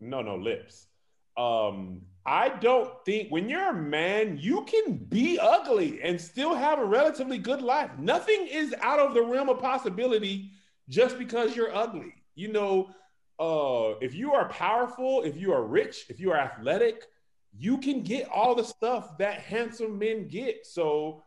[0.00, 0.88] no, no lips.
[1.36, 6.78] Um, I don't think when you're a man, you can be ugly and still have
[6.78, 7.90] a relatively good life.
[7.98, 10.50] Nothing is out of the realm of possibility
[10.88, 12.14] just because you're ugly.
[12.34, 12.90] You know,
[13.40, 17.06] uh, if you are powerful, if you are rich, if you are athletic,
[17.58, 20.64] you can get all the stuff that handsome men get.
[20.64, 21.24] So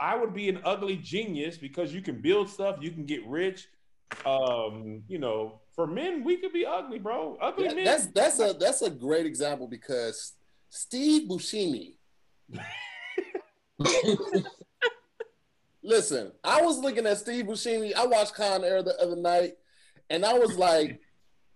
[0.00, 3.68] I would be an ugly genius because you can build stuff, you can get rich.
[4.24, 7.38] Um, you know, for men, we could be ugly, bro.
[7.40, 7.84] Ugly that- men.
[7.84, 10.32] that's that's a that's a great example because
[10.70, 11.94] Steve Buscemi.
[15.84, 17.94] Listen, I was looking at Steve Buscemi.
[17.94, 19.52] I watched Con Air the other night,
[20.10, 21.00] and I was like,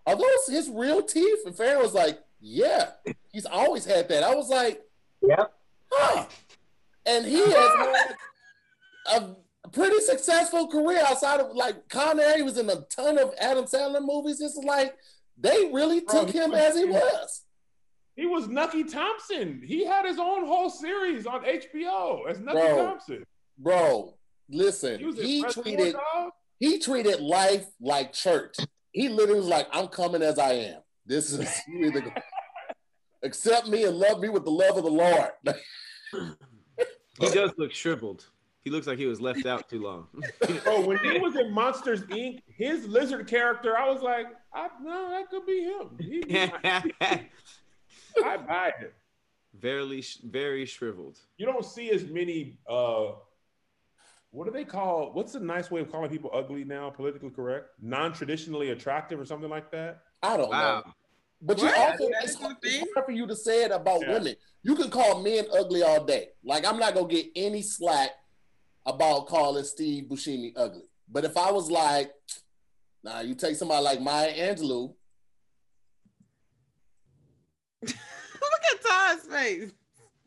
[0.07, 2.91] "Are those his real teeth?" And Farron was like, "Yeah,
[3.33, 4.81] he's always had that." I was like,
[5.23, 5.53] Yep.
[5.91, 6.27] "Huh."
[7.07, 8.17] And he has had
[9.17, 9.35] a
[9.73, 12.37] pretty successful career outside of like Con Air.
[12.37, 14.39] He was in a ton of Adam Sandler movies.
[14.39, 14.95] This is like
[15.39, 17.43] they really took he him was- as he was.
[18.15, 19.63] He was Nucky Thompson.
[19.65, 22.85] He had his own whole series on HBO as Nucky Bro.
[22.85, 23.25] Thompson.
[23.57, 24.15] Bro,
[24.51, 26.33] listen, He was in he Reservoir treated Dogs.
[26.59, 28.57] he treated life like church.
[28.93, 30.81] He literally was like, "I'm coming as I am.
[31.07, 32.15] This is you either
[33.23, 35.31] accept me and love me with the love of the Lord."
[37.21, 38.27] He does look shriveled.
[38.65, 40.07] He looks like he was left out too long.
[40.67, 45.11] oh, when he was in Monsters Inc., his lizard character, I was like, I, no,
[45.11, 45.99] that could be him.
[45.99, 46.53] He,
[48.25, 48.95] I buy it.
[49.59, 51.19] very, very shriveled.
[51.39, 52.59] You don't see as many.
[52.69, 53.13] uh
[54.31, 55.13] What do they call?
[55.13, 56.91] What's a nice way of calling people ugly now?
[56.91, 60.03] Politically correct, non-traditionally attractive, or something like that.
[60.23, 60.83] I don't Wow.
[60.87, 60.93] know.
[61.45, 64.03] But you also it's is a hard, it's hard for you to say it about
[64.03, 64.13] Yeah.
[64.13, 64.37] women.
[64.63, 66.29] You can call men ugly all day.
[66.45, 68.11] Like I'm not gonna get any slack
[68.87, 70.83] about calling Steve Buscemi ugly.
[71.09, 72.13] But if I was like,
[73.05, 74.95] nah, you take somebody like Maya Angelou,
[78.43, 79.73] Look at Todd's face.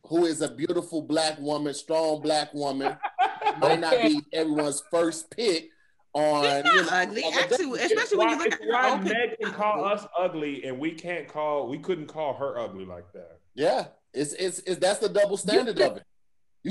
[0.08, 2.98] who is a beautiful black woman, strong black woman,
[3.60, 5.70] might not be everyone's first pick
[6.14, 9.04] on She's you know, ugly, on actually, dating especially when you look at why old
[9.04, 12.86] Meg can oh, call us ugly, and we can't call, we couldn't call her ugly
[12.86, 13.40] like that.
[13.54, 16.04] Yeah, it's, it's it's that's the double standard of it.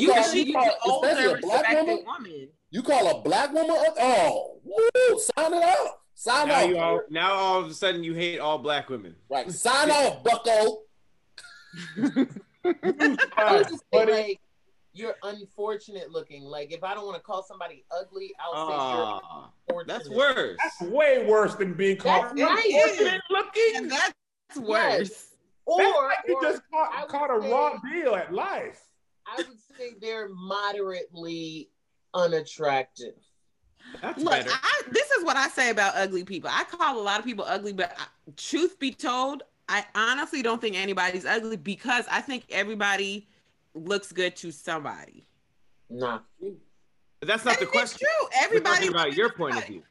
[0.01, 2.05] You call, can see you call an older, especially a black woman.
[2.07, 2.49] woman.
[2.71, 3.71] You call a black woman?
[3.77, 5.89] ug- Oh, woo, sign it out.
[6.17, 6.69] Sign Now off.
[6.69, 9.15] you all, now all of a sudden you hate all black women.
[9.29, 10.79] right, sign off, Bucko.
[13.37, 14.41] I would just say like
[14.93, 16.45] you're unfortunate looking.
[16.45, 19.87] Like if I don't want to call somebody ugly, I'll say Ah, you're unfortunate.
[19.99, 20.57] that's worse.
[20.63, 22.65] That's way worse than being called That's right.
[22.65, 23.73] unfortunate looking.
[23.77, 25.29] And that's worse.
[25.67, 28.81] Or, That's like you or just caught, caught a say- raw deal at life.
[29.27, 29.47] I would
[29.79, 31.71] say they're moderately
[32.13, 33.15] unattractive.
[34.01, 34.51] That's Look, better.
[34.51, 36.51] I, this is what I say about ugly people.
[36.53, 38.05] I call a lot of people ugly, but I,
[38.37, 43.29] truth be told, I honestly don't think anybody's ugly because I think everybody
[43.75, 45.27] looks good to somebody.
[45.91, 46.21] Nah.
[46.41, 48.07] But that's not the And it's question.
[48.07, 48.29] True.
[48.43, 49.83] Everybody about your point of view.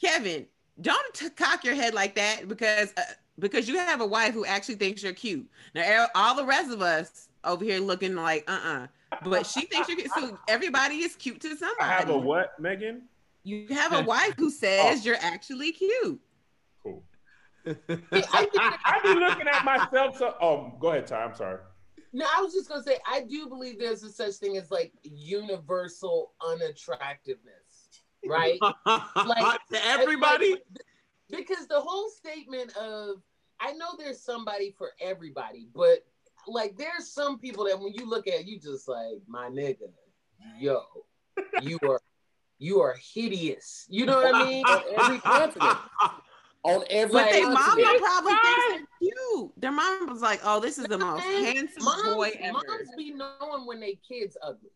[0.00, 0.46] Kevin,
[0.80, 3.02] don't t- cock your head like that because uh,
[3.38, 5.48] because you have a wife who actually thinks you're cute.
[5.74, 8.86] Now all the rest of us over here looking like uh uh
[9.24, 10.10] but she thinks you're cute.
[10.14, 11.80] So everybody is cute to somebody.
[11.80, 13.02] I have a what, Megan?
[13.42, 15.04] You have a wife who says oh.
[15.04, 16.20] you're actually cute.
[16.82, 17.02] Cool.
[17.66, 20.18] I think I be looking at myself.
[20.18, 21.24] So, oh, go ahead, Ty.
[21.24, 21.58] I'm sorry.
[22.12, 24.92] No, I was just gonna say I do believe there's a such thing as like
[25.02, 28.58] universal unattractiveness, right?
[28.86, 30.50] to everybody.
[30.50, 30.62] Like,
[31.30, 33.22] because the whole statement of
[33.60, 36.04] I know there's somebody for everybody, but
[36.46, 39.90] like there's some people that when you look at you just like my nigga,
[40.58, 40.82] yo,
[41.62, 42.00] you are
[42.58, 43.86] you are hideous.
[43.88, 44.64] You know what I mean?
[44.66, 45.78] On every continent.
[46.62, 47.86] On every But their continent.
[47.88, 49.52] mama probably thinks they're cute.
[49.56, 52.90] Their mom was like, "Oh, this is the most Man, handsome moms, boy ever." moms
[52.98, 54.68] be knowing when they kids ugly.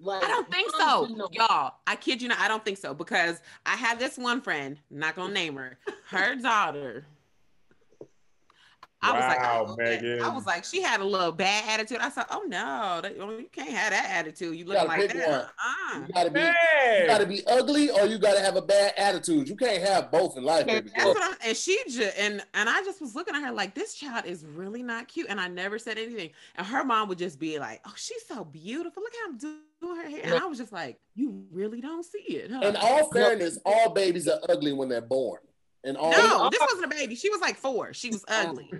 [0.00, 1.74] Like I don't think so, y'all.
[1.86, 2.38] I kid you not.
[2.40, 4.78] I don't think so because I have this one friend.
[4.90, 5.78] Not gonna name her.
[6.08, 7.04] Her daughter.
[9.00, 10.00] I was like, oh, Wow, oh, okay.
[10.02, 10.22] Megan.
[10.22, 11.98] I was like, she had a little bad attitude.
[11.98, 14.56] I said, oh no, that, oh, you can't have that attitude.
[14.56, 15.28] You You like that?
[15.28, 15.40] one.
[15.40, 16.00] Uh-uh.
[16.00, 19.48] You gotta be, you gotta be ugly or you gotta have a bad attitude.
[19.48, 20.90] You can't have both in life, baby.
[20.94, 23.74] That's what I'm, and she just and and I just was looking at her like
[23.74, 26.30] this child is really not cute, and I never said anything.
[26.56, 29.02] And her mom would just be like, "Oh, she's so beautiful.
[29.02, 32.18] Look how I'm doing her hair." And I was just like, "You really don't see
[32.18, 35.40] it, huh?" In all fairness, all babies are ugly when they're born.
[35.84, 37.14] And all no, this wasn't a baby.
[37.14, 37.92] She was like four.
[37.92, 38.48] She was oh.
[38.48, 38.70] ugly.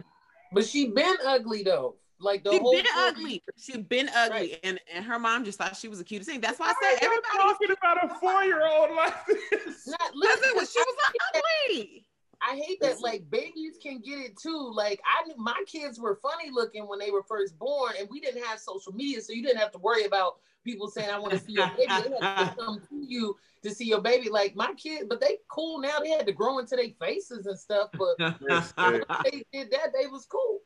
[0.52, 1.96] But she been ugly though.
[2.20, 3.42] Like the She whole been four ugly.
[3.56, 6.40] She been ugly, and and her mom just thought she was the cutest thing.
[6.40, 7.38] That's why I Why said everybody.
[7.38, 9.86] talking about a four-year-old like this.
[9.86, 10.96] Not, Because listen, it was, she was
[11.34, 12.06] ugly.
[12.40, 14.72] I hate that like babies can get it too.
[14.74, 18.20] Like I knew my kids were funny looking when they were first born, and we
[18.20, 20.38] didn't have social media, so you didn't have to worry about
[20.68, 21.86] people saying I want to see your baby.
[21.88, 24.28] They had to come to you to see your baby.
[24.28, 25.98] Like my kids, but they cool now.
[26.00, 30.26] They had to grow into their faces and stuff, but they did that, they was
[30.26, 30.60] cool.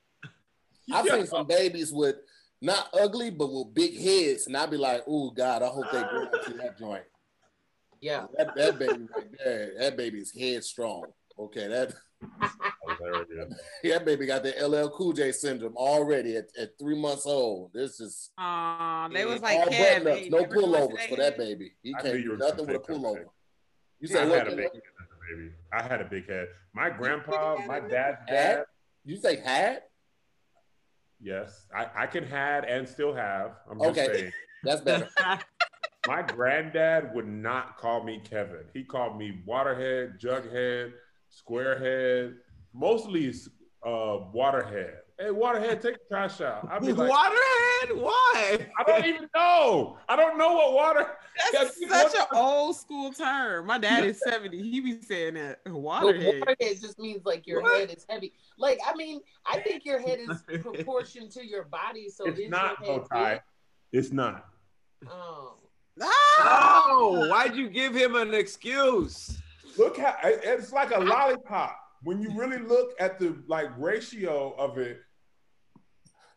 [0.93, 2.17] I've seen some babies with
[2.61, 6.03] not ugly, but with big heads, and I'd be like, "Oh God, I hope they
[6.03, 7.05] grow into that joint."
[8.01, 8.27] Yeah.
[8.37, 11.05] That, that baby right there, that baby's headstrong.
[11.39, 11.95] Okay, that
[12.99, 13.55] Hilarious.
[13.85, 17.73] that baby got the LL Cool J syndrome already at, at three months old.
[17.73, 21.17] This is Aw, they was all like, Kev, button no never went to pullovers for
[21.17, 21.73] that baby.
[21.83, 23.25] He I can't you do nothing with a say pullover.
[24.01, 24.47] You I say had what?
[24.49, 24.83] a big head
[25.31, 25.51] baby.
[25.73, 26.49] I had a big head.
[26.75, 28.35] My grandpa, my dad's Had?
[28.35, 28.65] dad.
[29.05, 29.83] You say had?
[31.21, 33.53] Yes, I, I can had and still have.
[33.71, 34.07] I'm just Okay.
[34.07, 34.33] saying.
[34.65, 35.09] That's better.
[36.07, 38.65] My granddad would not call me Kevin.
[38.75, 40.93] He called me Waterhead, Jughead,
[41.33, 42.35] Squarehead,
[42.75, 43.31] mostly
[43.85, 43.89] uh,
[44.35, 44.97] Waterhead.
[45.19, 46.69] Hey, Waterhead, take a trash out.
[46.71, 47.97] I'd be like, Waterhead?
[48.03, 48.67] Why?
[48.79, 49.99] I don't even know.
[50.09, 51.07] I don't know what water.
[51.53, 53.67] That's Yeah, such an old school term.
[53.67, 54.61] My dad is 70.
[54.71, 55.61] He be saying that.
[55.65, 56.41] But Waterhead.
[56.43, 57.81] waterhead just means like your What?
[57.81, 58.33] head is heavy.
[58.59, 62.09] Like I mean, I think your head is proportioned to your body.
[62.09, 63.41] So It's is not your head tie.
[63.93, 64.47] It's not.
[65.09, 65.55] Oh.
[65.97, 66.07] No!
[66.39, 69.39] Oh, why'd you give him an excuse?
[69.79, 71.79] Look how it's like a lollipop.
[72.03, 74.99] When you really look at the like ratio of it,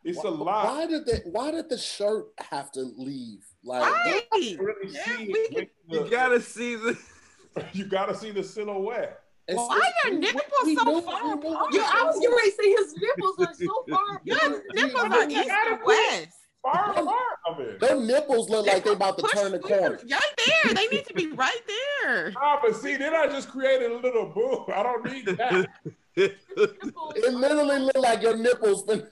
[0.04, 0.66] it's a lot.
[0.68, 3.44] Why did the Why did the shirt have to leave?
[3.64, 4.24] Like Right.
[4.40, 5.68] You really Yeah, see we.
[5.90, 6.98] You The- gotta see the.
[7.74, 9.22] you gotta see the silhouette.
[9.48, 11.68] it's- Why it's- your nipples we so knew- far apart?
[11.74, 14.22] Yeah, I was getting ready to say his nipples are so far.
[14.24, 16.38] Your nipples are east and west.
[16.74, 17.80] Far apart of it.
[17.80, 19.70] Their nipples look like they about to turn the through.
[19.78, 20.00] corner.
[20.10, 20.22] Right
[20.64, 20.74] there.
[20.74, 22.34] They need to be right there.
[22.42, 24.66] Ah, but see, then I just created a little boo.
[24.74, 25.68] I don't need that.
[26.16, 29.08] It literally looked like your nipples finna,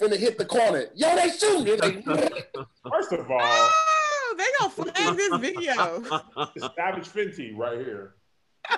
[0.00, 0.86] finna hit the corner.
[0.94, 1.78] Yo, they shooting.
[1.80, 2.02] They-
[2.90, 5.74] First of all, Oh, they gonna flag this video.
[6.76, 8.14] Savage Fenty right here.
[8.68, 8.76] I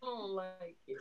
[0.00, 0.96] don't, like it.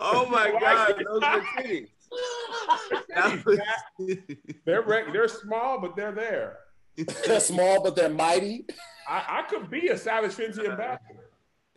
[0.00, 1.88] oh my god, those are titties.
[3.16, 6.58] Titties, They're rec- they're small, but they're there.
[7.26, 8.66] They're small, but they're mighty.
[9.08, 11.30] I, I could be a Savage Fenty ambassador.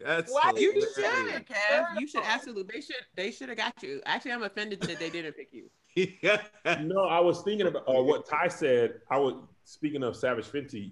[0.03, 1.33] That's Why do You hilarious.
[1.37, 1.99] should, Kev.
[1.99, 2.73] You should absolutely.
[2.73, 2.95] They should.
[3.15, 4.01] They should have got you.
[4.05, 5.69] Actually, I'm offended that they didn't pick you.
[6.81, 9.01] No, I was thinking about uh, what Ty said.
[9.11, 9.33] I was
[9.65, 10.91] speaking of Savage Fenty.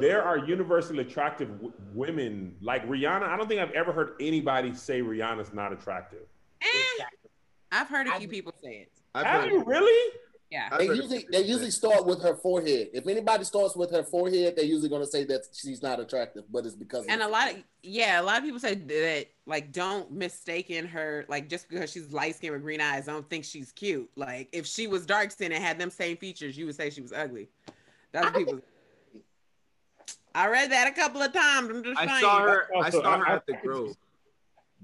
[0.00, 3.24] There are universally attractive w- women like Rihanna.
[3.24, 6.22] I don't think I've ever heard anybody say Rihanna's not attractive.
[6.62, 6.66] Eh,
[7.72, 8.92] I've heard a few people say it.
[9.14, 10.12] I've Have heard- you really?
[10.50, 10.68] Yeah.
[10.70, 12.90] I've They usually they usually start with her forehead.
[12.92, 16.66] If anybody starts with her forehead, they're usually gonna say that she's not attractive, but
[16.66, 19.72] it's because And the a lot of yeah, a lot of people say that like
[19.72, 23.44] don't mistaken her like just because she's light skinned with green eyes, I don't think
[23.46, 24.10] she's cute.
[24.14, 27.00] Like if she was dark skinned and had them same features, you would say she
[27.00, 27.48] was ugly.
[28.12, 28.60] That's what people.
[30.34, 31.68] I read that a couple of times.
[31.70, 32.20] I'm just I saying.
[32.20, 32.68] saw her.
[32.78, 33.96] I saw her at the Grove.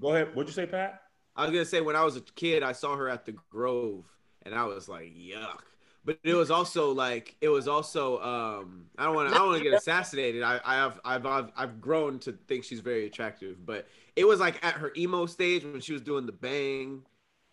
[0.01, 0.35] Go ahead.
[0.35, 1.01] What'd you say, Pat?
[1.39, 4.03] I was gonna say when I was a kid, I saw her at the Grove,
[4.43, 5.61] and I was like, yuck.
[6.03, 9.47] But it was also like it was also um I don't want to I don't
[9.47, 10.43] want to get assassinated.
[10.43, 13.87] I I have I've, I've I've grown to think she's very attractive, but
[14.17, 17.03] it was like at her emo stage when she was doing the bang,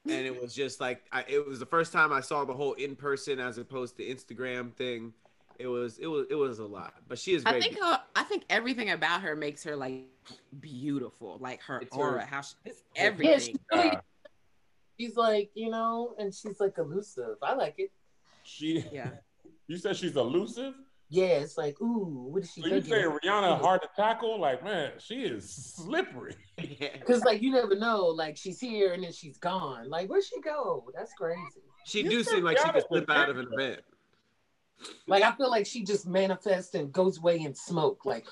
[0.05, 2.73] and it was just like I, it was the first time I saw the whole
[2.75, 5.13] in person as opposed to Instagram thing.
[5.59, 8.25] It was it was it was a lot, but she is I think her, I
[8.25, 10.07] think everything about her makes her like
[10.61, 13.39] beautiful, like her It's her- aura, how she, it's Yeah, everything.
[13.41, 13.99] she's, really,
[14.99, 17.37] she's like, you know, and she's like elusive.
[17.43, 17.91] I like it.
[18.43, 18.85] she.
[18.93, 19.11] Yeah.
[19.69, 20.75] You said she's elusive.
[21.09, 24.41] Yeah, it's like, ooh, what is she So you say Rihanna hard to tackle?
[24.41, 26.37] Like, man, she is slippery.
[26.57, 29.89] Because like you never know, like she's here and then she's gone.
[29.91, 30.85] Like where'd she go?
[30.95, 31.41] That's crazy.
[31.85, 33.81] she do seem like she could slip out of an event.
[35.09, 38.05] Like I feel like she just manifests and goes away in smoke.
[38.05, 38.27] Like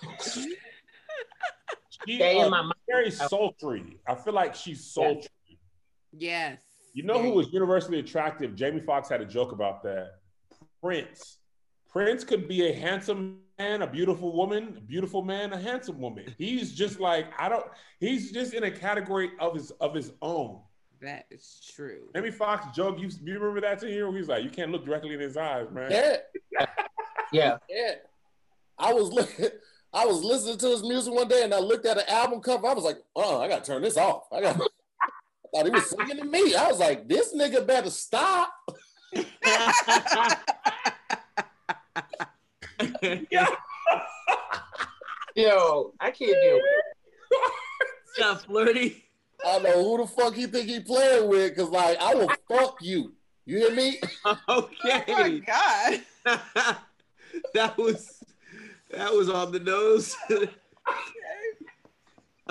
[2.06, 2.74] She stay in uh, my mind.
[2.88, 3.98] very sultry.
[4.06, 5.28] I feel like she's sultry.
[6.12, 6.60] Yes.
[6.92, 8.54] You know who was universally attractive?
[8.54, 10.12] Jamie Foxx had a joke about that.
[10.82, 11.38] Prince.
[11.90, 16.34] Prince could be a handsome man, a beautiful woman, a beautiful man, a handsome woman.
[16.38, 17.64] He's just like I don't.
[18.00, 20.60] He's just in a category of his of his own.
[21.00, 22.08] That is true.
[22.14, 22.98] Jamie Foxx joke.
[22.98, 24.10] You, you remember that Tahir?
[24.16, 25.90] He's like, you can't look directly in his eyes, man.
[25.90, 26.16] Yeah,
[27.32, 27.56] Yeah.
[27.68, 27.94] yeah.
[28.78, 29.46] I was looking.
[29.94, 32.66] I was listening to his music one day, and I looked at the album cover.
[32.66, 34.56] I was like, "Oh, I gotta turn this off." I got.
[34.56, 34.66] I
[35.54, 36.54] thought he was singing to me.
[36.56, 38.52] I was like, "This nigga better stop."
[45.36, 46.84] Yo, I can't deal with it.
[48.18, 49.04] Not flirty.
[49.44, 52.32] I don't know who the fuck he think he playing with, cause like I will
[52.48, 53.12] fuck you.
[53.46, 54.00] You hear me?
[54.48, 55.04] Okay.
[55.08, 55.40] Oh my Okay.
[55.40, 56.00] god.
[57.54, 58.23] that was
[58.96, 60.16] that was on the nose.
[60.28, 60.48] Why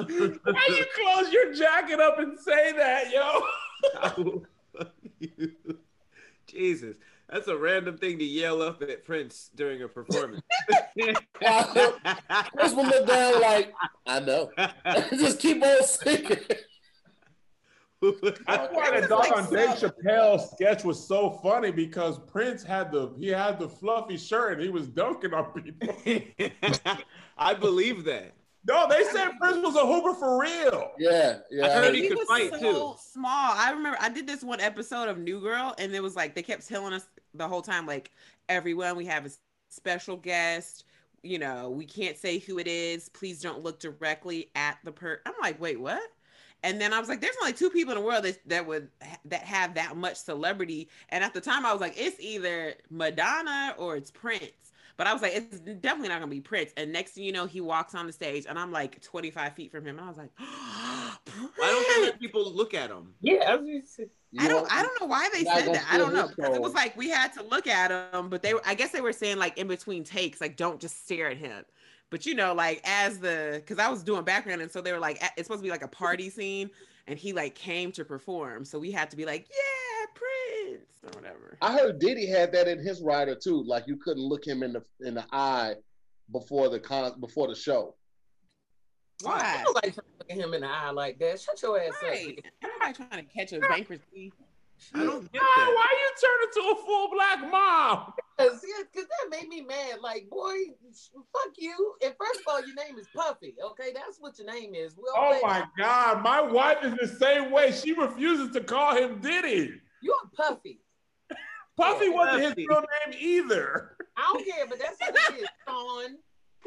[0.06, 3.42] you close your jacket up and say that, yo?
[4.02, 5.52] I will fuck you.
[6.48, 6.96] Jesus,
[7.30, 10.42] that's a random thing to yell up at Prince during a performance.
[10.96, 13.74] Chris will look down like,
[14.06, 14.52] I know.
[15.12, 16.38] Just keep on singing.
[18.22, 22.20] That's why the Prince is dog on Dave so- Chappelle sketch was so funny because
[22.20, 25.96] Prince had the he had the fluffy shirt and he was dunking on people.
[27.38, 28.34] I believe that.
[28.66, 30.92] No, they said Prince was a hooper for real.
[30.98, 31.68] Yeah, yeah.
[31.82, 32.96] heard he could was fight, so too.
[32.98, 33.54] small.
[33.56, 36.44] I remember I did this one episode of New Girl, and it was like they
[36.44, 38.12] kept telling us the whole time, like
[38.48, 39.32] everyone we have a
[39.70, 40.86] special guest.
[41.24, 43.10] You know, we can't say who it is.
[43.10, 45.20] Please don't look directly at the per.
[45.26, 46.02] I'm like, wait, what?
[46.64, 48.88] And then I was like, there's only two people in the world that, that would
[49.26, 50.90] that have that much celebrity.
[51.10, 54.52] And at the time, I was like, it's either Madonna or it's Prince.
[54.96, 56.72] But I was like, it's definitely not gonna be Prince.
[56.78, 59.72] And next thing you know, he walks on the stage, and I'm like 25 feet
[59.72, 59.98] from him.
[59.98, 61.18] And I was like, "I
[61.72, 63.16] don't they let people look at him?
[63.22, 64.00] Yeah, I was just,
[64.38, 65.86] I don't I don't know why they said that.
[65.90, 66.28] I don't know.
[66.28, 68.92] Because it was like we had to look at him, but they were I guess
[68.92, 71.66] they were saying like in between takes, like don't just stare at him.
[72.14, 75.00] But you know, like as the because I was doing background and so they were
[75.00, 76.70] like it's supposed to be like a party scene
[77.08, 78.66] and he like came to perform.
[78.66, 81.58] So we had to be like, Yeah, Prince or whatever.
[81.60, 83.64] I heard Diddy had that in his rider too.
[83.64, 85.74] Like you couldn't look him in the in the eye
[86.32, 87.96] before the con before the show.
[89.24, 89.40] Why?
[89.42, 91.42] I don't like trying to look at him in the eye like that.
[91.42, 92.38] Shut your ass Right.
[92.46, 92.70] up.
[92.86, 94.32] Everybody trying to catch a bankruptcy.
[94.96, 95.74] I don't get Oh, that.
[95.76, 98.14] why you turn into a full black mom?
[98.38, 100.00] Cause, yeah, 'cause that made me mad.
[100.02, 100.56] Like, boy,
[101.32, 101.96] fuck you.
[102.04, 103.56] And first of all, your name is Puffy.
[103.64, 104.96] Okay, that's what your name is.
[104.98, 105.42] We Oh okay.
[105.44, 107.72] my God, my wife is the same way.
[107.72, 109.80] She refuses to call him Diddy.
[110.02, 110.82] You're Puffy.
[111.78, 113.98] Puffy wasn't his real name either.
[114.18, 116.18] I don't care, but that's what it is, Sean.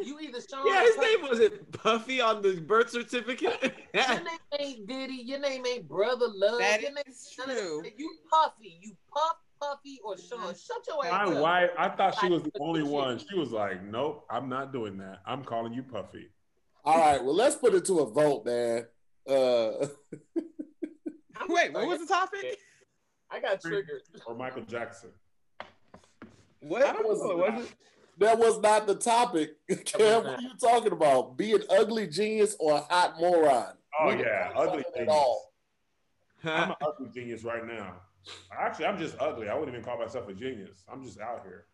[0.03, 0.67] You either Sean.
[0.67, 1.07] Yeah, his Puffy.
[1.17, 3.75] name wasn't Puffy on the birth certificate.
[3.95, 4.27] Your name
[4.59, 5.23] ain't Diddy.
[5.25, 6.59] Your name ain't Brother Love.
[6.59, 7.83] That your name is none true.
[7.97, 8.79] You Puffy.
[8.83, 10.55] You Puff, Puffy, or Sean.
[10.55, 11.43] Shut your ass My up.
[11.43, 13.19] wife, I thought she was the only one.
[13.19, 15.21] She was like, "Nope, I'm not doing that.
[15.27, 16.29] I'm calling you Puffy."
[16.85, 18.87] All right, well let's put it to a vote, man.
[19.29, 19.87] Uh,
[21.49, 22.59] Wait, what was the topic?
[23.31, 24.03] I got triggered.
[24.27, 25.11] Or Michael Jackson.
[26.61, 26.85] what?
[26.85, 27.75] I don't was it?
[28.19, 29.57] That was not the topic.
[29.85, 31.37] Cam, what are you talking about?
[31.37, 33.75] Be an ugly genius or a hot moron?
[34.01, 35.01] Oh We yeah, ugly genius.
[35.01, 35.53] at all.
[36.45, 37.95] I'm an ugly genius right now.
[38.59, 39.49] Actually, I'm just ugly.
[39.49, 40.85] I wouldn't even call myself a genius.
[40.93, 41.67] I'm just out here.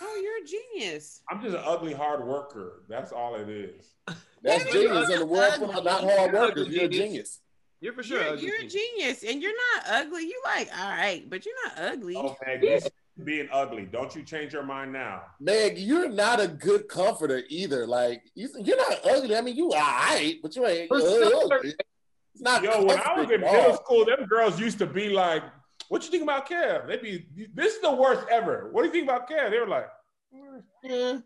[0.00, 1.20] Oh, you're a genius.
[1.30, 2.84] I'm just an ugly hard worker.
[2.88, 3.94] That's all it is.
[4.42, 5.74] That's That genius in the world ugly.
[5.74, 6.62] for not hard workers.
[6.66, 7.08] Ugly You're a genius.
[7.08, 7.40] genius.
[7.80, 8.22] You're for sure.
[8.22, 8.72] You're, ugly you're a genius.
[8.72, 10.22] genius, and you're not ugly.
[10.22, 12.16] You like all right, but you're not ugly.
[12.16, 12.90] Oh, Meg, this is
[13.22, 13.84] being ugly.
[13.86, 15.22] Don't you change your mind now.
[15.40, 17.86] Meg, you're not a good comforter either.
[17.86, 19.36] Like you, you're not ugly.
[19.36, 21.08] I mean, you all right, but you ain't ugly.
[21.30, 21.60] sure.
[21.64, 21.76] It's
[22.42, 22.62] not.
[22.64, 25.44] Yo, when I was in middle school, them girls used to be like,
[25.88, 28.92] "What you think about Kev?" They'd be, "This is the worst ever." What do you
[28.92, 29.50] think about Kev?
[29.50, 29.86] They were like,
[30.82, 31.18] Yeah.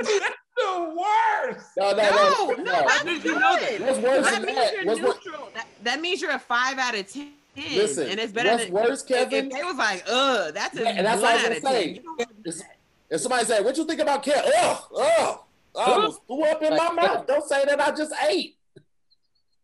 [0.00, 2.72] "The worst." No, no, No, no, no, no.
[2.86, 3.80] that's did you know that?
[3.80, 4.72] What's worse That than means that?
[4.74, 5.48] you're What's wor- neutral.
[5.54, 7.32] That, that means you're a five out of ten.
[7.56, 9.46] Listen, and it's better what's than worse, if- Kevin?
[9.46, 11.60] If they was like, "Ugh, that's a Yeah, and that's one what I out was
[11.60, 11.88] gonna say.
[11.88, 12.76] You don't wanna do It's- that.
[13.10, 15.38] If somebody say, "What you think about Kev?" Ugh, ugh.
[15.76, 17.26] I almost threw up in my mouth.
[17.26, 17.80] Don't say that.
[17.80, 18.56] I just ate.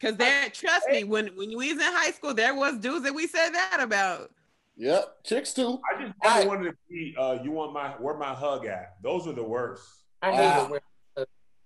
[0.01, 3.15] Cause there, trust me, when when we was in high school, there was dudes that
[3.15, 4.31] we said that about.
[4.77, 5.81] Yep, chicks too.
[5.91, 7.15] I just never I- wanted to be.
[7.19, 8.97] Uh, you want my where my hug at?
[9.03, 9.83] Those are the worst.
[10.23, 10.71] I hate it.
[10.71, 10.81] When,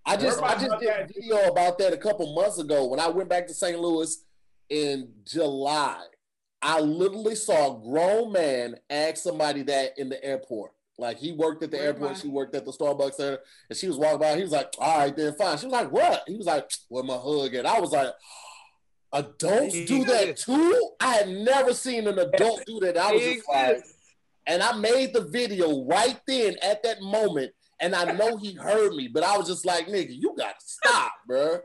[0.06, 3.08] I just I just did a video about that a couple months ago when I
[3.08, 3.78] went back to St.
[3.78, 4.24] Louis
[4.70, 6.02] in July.
[6.62, 10.72] I literally saw a grown man ask somebody that in the airport.
[10.98, 13.38] Like he worked at the Where airport, she worked at the Starbucks Center,
[13.68, 14.36] and she was walking by.
[14.36, 17.02] He was like, "All right, then fine." She was like, "What?" He was like, "Where
[17.02, 18.12] my hug And I was like,
[19.12, 20.46] Adults He do that exists.
[20.46, 20.90] too?
[21.00, 22.96] I had never seen an adult do that.
[22.96, 23.82] I was He just like,
[24.46, 28.94] and I made the video right then at that moment, and I know he heard
[28.94, 31.60] me, but I was just like, nigga, you gotta stop, bro.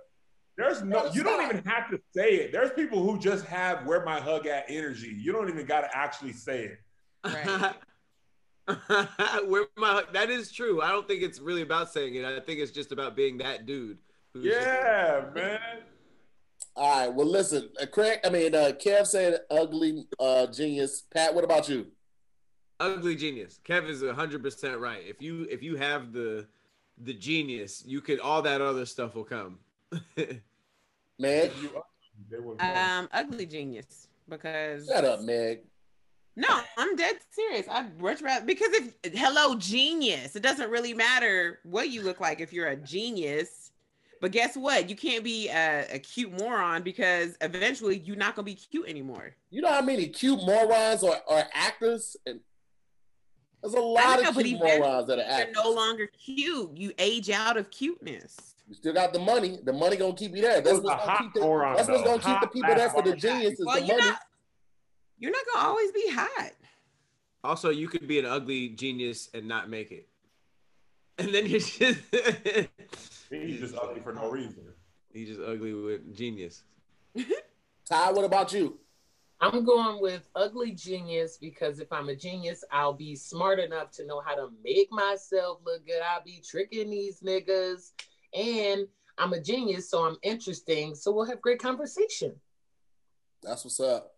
[0.57, 2.51] There's no, you don't even have to say it.
[2.51, 5.15] There's people who just have where my hug at energy.
[5.15, 6.79] You don't even got to actually say it.
[7.23, 7.73] Right.
[9.47, 10.81] Where my that is true.
[10.81, 12.25] I don't think it's really about saying it.
[12.25, 13.97] I think it's just about being that dude.
[14.33, 15.59] who's just- Yeah, man.
[16.75, 21.03] All right, well, listen, uh, Craig, I mean, uh, Kev said ugly uh, genius.
[21.11, 21.87] Pat, what about you?
[22.79, 23.59] ugly genius.
[23.67, 25.01] Kev is hundred percent right.
[25.07, 26.47] If you if you have the
[27.03, 29.59] the genius, you could all that other stuff will come.
[31.19, 31.51] Meg?
[31.61, 31.83] You,
[32.29, 35.61] they will Um, ugly genius because Shut up, Meg.
[36.35, 37.65] No, I'm dead serious.
[37.67, 42.39] I'd much rather because if hello genius, it doesn't really matter what you look like
[42.41, 43.71] if you're a genius.
[44.21, 44.89] But guess what?
[44.89, 49.35] You can't be a, a cute moron because eventually you're not gonna be cute anymore.
[49.49, 52.15] You know how many cute morons are, are actors?
[52.27, 52.39] And
[53.63, 55.55] there's a lot know, of but cute morons that are You're actors.
[55.63, 56.77] no longer cute.
[56.77, 58.55] You age out of cuteness.
[58.68, 59.59] You still got the money.
[59.63, 60.59] The money gonna keep you there.
[60.61, 63.01] That's what's are gonna keep the, morons, that's what's gonna keep the people there for
[63.01, 63.22] the morons.
[63.22, 64.09] genius is Well, the you're money.
[64.11, 64.20] not.
[65.20, 66.51] You're not gonna always be hot.
[67.43, 70.07] Also, you could be an ugly genius and not make it.
[71.20, 71.80] And then you're just
[73.32, 74.63] He's just ugly for no reason.
[75.11, 76.61] He's just ugly with genius.
[77.89, 78.78] Ty, what about you?
[79.41, 84.05] I'm going with ugly genius because if I'm a genius, I'll be smart enough to
[84.05, 86.01] know how to make myself look good.
[86.07, 87.93] I'll be tricking these niggas.
[88.34, 90.95] And I'm a genius, so I'm interesting.
[90.95, 92.36] So we'll have great conversation.
[93.43, 94.13] That's what's up.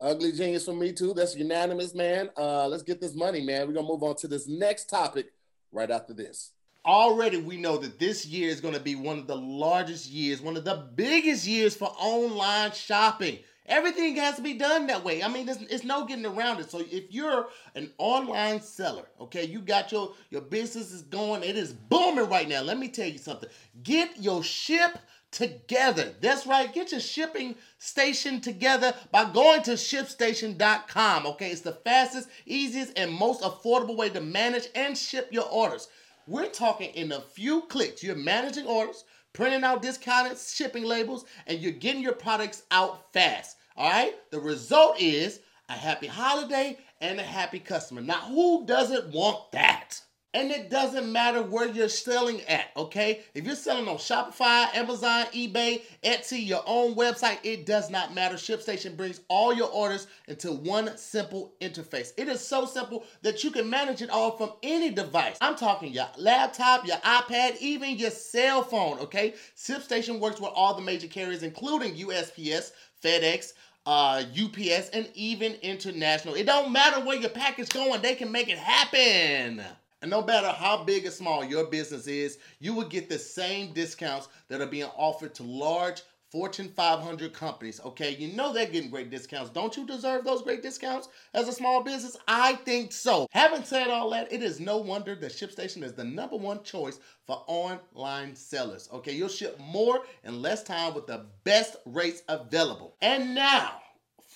[0.00, 1.12] Ugly genius for me too.
[1.12, 2.30] That's unanimous, man.
[2.36, 3.66] Uh, let's get this money, man.
[3.66, 5.32] We're gonna move on to this next topic
[5.72, 6.52] right after this.
[6.86, 10.40] already we know that this year is going to be one of the largest years,
[10.40, 13.38] one of the biggest years for online shopping.
[13.68, 15.22] Everything has to be done that way.
[15.22, 16.70] I mean, there's, it's no getting around it.
[16.70, 21.56] So if you're an online seller, okay, you got your your business is going, it
[21.56, 22.62] is booming right now.
[22.62, 23.48] Let me tell you something.
[23.82, 24.98] Get your ship
[25.30, 26.14] together.
[26.20, 26.72] That's right.
[26.72, 31.26] Get your shipping station together by going to shipstation.com.
[31.26, 35.88] Okay, it's the fastest, easiest, and most affordable way to manage and ship your orders.
[36.26, 38.02] We're talking in a few clicks.
[38.02, 43.56] You're managing orders, printing out discounted shipping labels, and you're getting your products out fast.
[43.76, 44.14] All right?
[44.30, 48.00] The result is a happy holiday and a happy customer.
[48.00, 50.00] Now, who doesn't want that?
[50.34, 53.22] And it doesn't matter where you're selling at, okay?
[53.32, 58.36] If you're selling on Shopify, Amazon, eBay, Etsy, your own website, it does not matter.
[58.36, 62.12] ShipStation brings all your orders into one simple interface.
[62.18, 65.38] It is so simple that you can manage it all from any device.
[65.40, 69.32] I'm talking your laptop, your iPad, even your cell phone, okay?
[69.56, 72.72] ShipStation works with all the major carriers, including USPS,
[73.02, 73.54] FedEx,
[73.86, 76.34] uh, UPS, and even international.
[76.34, 79.64] It don't matter where your package going, they can make it happen.
[80.00, 83.72] And no matter how big or small your business is, you will get the same
[83.72, 87.80] discounts that are being offered to large Fortune 500 companies.
[87.82, 89.48] Okay, you know they're getting great discounts.
[89.48, 92.18] Don't you deserve those great discounts as a small business?
[92.28, 93.28] I think so.
[93.30, 97.00] Having said all that, it is no wonder that ShipStation is the number one choice
[97.26, 98.90] for online sellers.
[98.92, 102.94] Okay, you'll ship more in less time with the best rates available.
[103.00, 103.80] And now,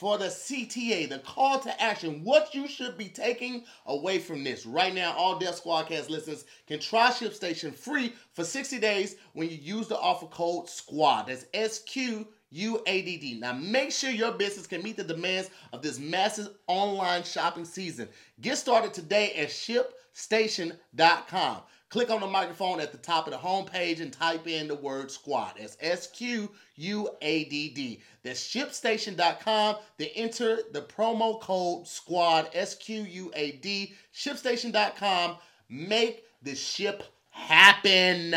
[0.03, 4.67] for the CTA, the call to action, what you should be taking away from this.
[4.67, 9.57] Right now, all Death Squadcast listeners can try ShipStation free for 60 days when you
[9.57, 11.29] use the offer code SQUAD.
[11.29, 13.39] That's S Q U A D D.
[13.39, 18.09] Now, make sure your business can meet the demands of this massive online shopping season.
[18.41, 21.59] Get started today at shipstation.com.
[21.93, 25.11] Click on the microphone at the top of the homepage and type in the word
[25.11, 25.57] squad.
[25.59, 28.01] That's S Q U A D D.
[28.23, 29.77] That's shipstation.com.
[29.99, 35.37] Then enter the promo code SQUAD, S Q U A D, shipstation.com.
[35.69, 38.31] Make the ship happen.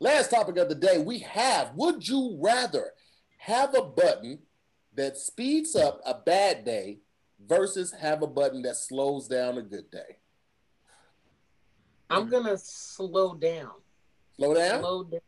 [0.00, 2.90] Last topic of the day we have would you rather
[3.38, 4.40] have a button
[4.92, 6.98] that speeds up a bad day
[7.46, 10.16] versus have a button that slows down a good day?
[12.10, 13.72] I'm gonna slow down.
[14.36, 14.80] Slow down?
[14.80, 15.20] Slow down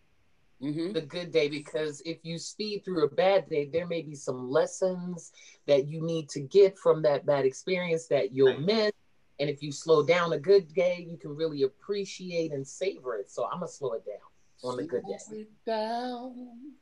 [0.61, 0.93] Mm-hmm.
[0.93, 4.51] the good day because if you speed through a bad day, there may be some
[4.51, 5.31] lessons
[5.67, 8.61] that you need to get from that bad experience that you'll Right.
[8.61, 8.93] miss.
[9.39, 13.31] And if you slow down a good day, you can really appreciate and savor it.
[13.31, 14.19] So I'm gonna slow it down
[14.65, 15.19] on the good day.
[15.31, 16.75] It down.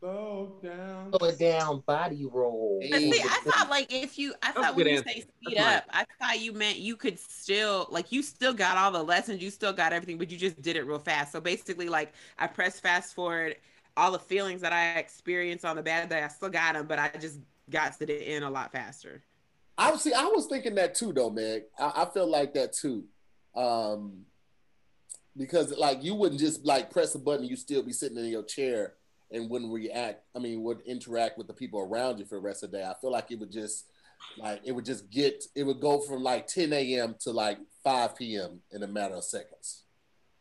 [0.00, 1.12] Slow down.
[1.12, 2.80] Slow down, body roll.
[2.88, 5.08] But see, I thought like if you, I That's thought when you answer.
[5.08, 5.76] say speed That's mine.
[5.76, 9.42] up, I thought you meant you could still like you still got all the lessons,
[9.42, 11.32] you still got everything, but you just did it real fast.
[11.32, 13.56] So basically, like I press fast forward
[13.96, 17.00] all the feelings that I experienced on the bad day, I still got them, but
[17.00, 19.24] I just got to the end a lot faster.
[19.76, 20.12] I see.
[20.12, 21.62] I was thinking that too, though, man.
[21.78, 23.04] I, I feel like that too,
[23.56, 24.20] um,
[25.36, 28.44] because like you wouldn't just like press a button, you still be sitting in your
[28.44, 28.94] chair
[29.30, 30.22] and wouldn't react.
[30.34, 32.84] I mean, would interact with the people around you for the rest of the day.
[32.84, 33.86] I feel like it would just
[34.38, 35.44] like it would just get.
[35.54, 37.14] It would go from like 10 a.m.
[37.20, 38.60] to like 5 p.m.
[38.72, 39.84] in a matter of seconds.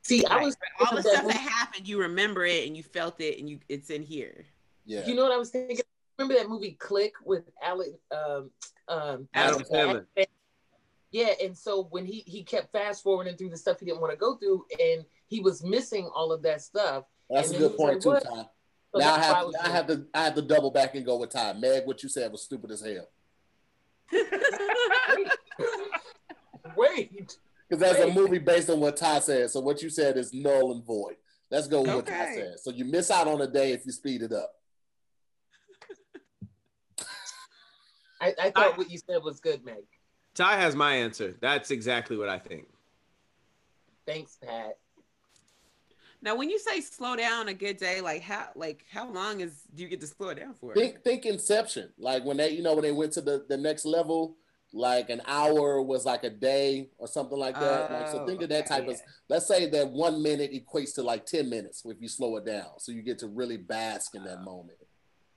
[0.03, 3.19] See, I was all the stuff that- that happened, you remember it and you felt
[3.19, 4.45] it, and you it's in here.
[4.85, 5.05] Yeah.
[5.05, 5.81] You know what I was thinking?
[6.17, 8.49] Remember that movie Click with Alec um
[8.88, 10.05] um Adam Sandler.
[11.11, 14.11] Yeah, and so when he he kept fast forwarding through the stuff he didn't want
[14.11, 17.03] to go through, and he was missing all of that stuff.
[17.29, 18.45] That's a And then good he was point too, Ty.
[18.97, 21.17] So now I have, was I have to I have to double back and go
[21.17, 21.53] with Ty.
[21.53, 23.07] Meg, what you said was stupid as hell.
[26.75, 27.37] wait.
[27.69, 29.51] Because that's a movie based on what Ty said.
[29.51, 31.17] So what you said is null and void.
[31.51, 32.59] Let's go with what Ty said.
[32.59, 34.51] So you miss out on a day if you speed it up.
[38.21, 39.83] I, I thought what you said was good, Meg.
[40.33, 41.35] Ty has my answer.
[41.41, 42.67] That's exactly what I think.
[44.05, 44.77] Thanks, Pat.
[46.28, 49.61] Now, when you say slow down a good day, like how like how long is
[49.73, 50.73] do you get to slow it down for?
[50.73, 51.93] Think think Inception.
[51.97, 54.36] Like when they, you know, when they went to the, the next level,
[54.73, 57.89] like an hour was like a day or something like that.
[57.93, 60.51] like so Oh, think of that okay, type of oh, let's say that one minute
[60.51, 62.78] equates to like 10 minutes if you slow it down.
[62.80, 64.80] So you get to really bask in that moment.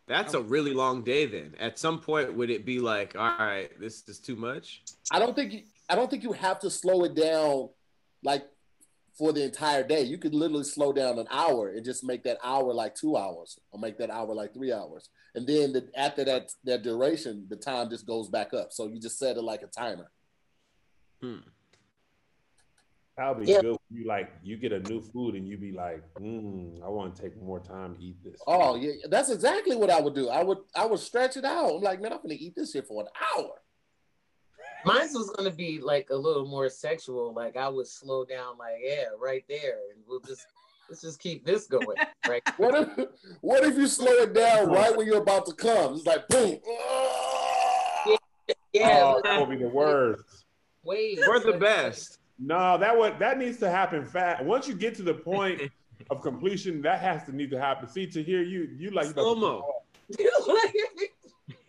[0.09, 1.55] That's a really long day then.
[1.61, 4.82] At some point, would it be like, all right, this is too much?
[5.12, 7.68] I don't think you, I don't think you have to slow it down
[8.24, 8.43] like
[9.16, 10.02] for the entire day.
[10.02, 13.58] You could literally slow down an hour and just make that hour like two hours,
[13.70, 17.56] or make that hour like three hours, and then the, after that that duration, the
[17.56, 18.72] time just goes back up.
[18.72, 20.11] So you just set it like a timer.
[21.20, 21.38] Hmm.
[23.16, 23.61] That would be Yeah.
[23.61, 23.76] good.
[23.90, 27.22] You like you get a new food and you be like, mm, I want to
[27.22, 28.40] take more time to eat this.
[28.46, 30.28] Oh yeah, that's exactly what I would do.
[30.30, 31.74] I would I would stretch it out.
[31.74, 33.61] I'm like, man, I'm gonna eat this shit for an hour.
[34.85, 37.33] Mine was gonna be like a little more sexual.
[37.33, 40.47] Like I would slow down, like yeah, right there, and we'll just
[40.89, 41.97] let's just keep this going,
[42.28, 42.43] right?
[42.57, 43.09] What if
[43.41, 45.95] what if you slow it down right when you're about to come?
[45.95, 46.59] It's like boom.
[48.72, 50.45] Yeah, oh, like, that would be the worst.
[50.85, 51.18] wait.
[51.26, 52.18] We're the best.
[52.39, 54.45] No, that would that needs to happen fast.
[54.45, 55.61] Once you get to the point
[56.11, 57.89] of completion, that has to need to happen.
[57.89, 59.64] See, Tahir you, you like Slow mo.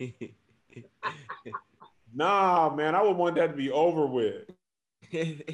[2.14, 4.50] Nah, man, I would want that to be over with.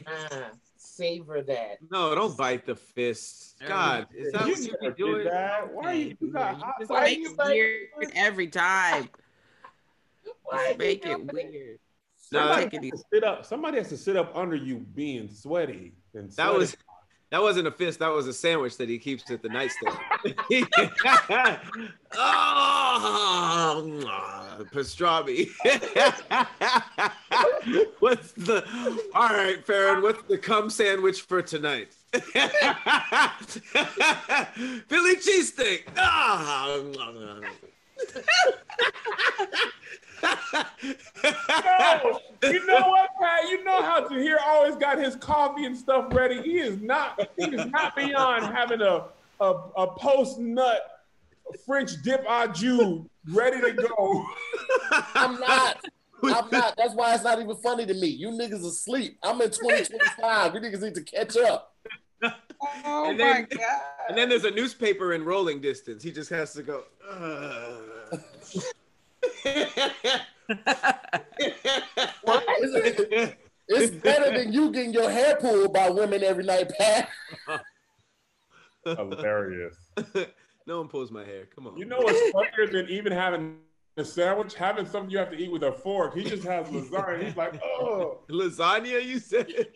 [0.06, 1.78] Ah, savor that.
[1.90, 3.56] no, don't bite the fist.
[3.66, 5.24] God, is that you what you never be doing?
[5.24, 5.72] that.
[5.74, 6.16] Why are you?
[6.20, 9.08] you got hot why make you it like- weird every time.
[10.44, 11.78] Why Make it know weird.
[12.32, 12.90] No, Somebody Take it has easy.
[12.90, 13.46] to sit up.
[13.46, 15.92] Somebody has to sit up under you, being sweaty.
[16.14, 16.76] And That was
[17.30, 17.98] that wasn't a fist.
[17.98, 19.94] That was a sandwich that he keeps at the nightstand.
[22.16, 25.50] oh, pastrami.
[27.98, 28.64] what's the?
[29.14, 30.02] All right, Farron.
[30.02, 31.92] What's the cum sandwich for tonight?
[34.88, 35.82] Philly cheesesteak.
[35.98, 36.80] Ah.
[40.22, 43.48] No, you know what, Pat?
[43.48, 46.40] You know how to Tahir always got his coffee and stuff ready.
[46.42, 47.28] He is not.
[47.36, 49.04] He is not beyond having a
[49.40, 50.82] a, a post nut
[51.66, 54.24] French dip au jus ready to go.
[55.14, 55.84] I'm not.
[56.24, 56.74] I'm not.
[56.76, 58.08] That's why it's not even funny to me.
[58.08, 59.18] You niggas asleep.
[59.22, 60.54] I'm in 2025.
[60.54, 61.74] You niggas need to catch up.
[62.84, 63.80] Oh And then- my god.
[64.08, 66.02] And then there's a newspaper in rolling distance.
[66.02, 66.82] He just has to go.
[70.50, 70.94] "Ugh."
[72.60, 73.34] It's,
[73.68, 77.08] it's better than you getting your hair pulled by women every night, Pat.
[78.84, 79.76] Hilarious.
[80.66, 81.46] no one pulls my hair.
[81.54, 81.76] Come on.
[81.76, 83.58] You know what's funnier than even having
[83.98, 84.54] a sandwich?
[84.54, 86.14] Having something you have to eat with a fork.
[86.14, 87.24] He just has lasagna.
[87.24, 88.20] He's like, oh.
[88.30, 89.04] lasagna?
[89.04, 89.50] You said.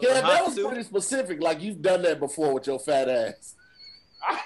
[0.00, 1.40] Yeah, that was pretty specific.
[1.40, 3.54] Like you've done that before with your fat ass.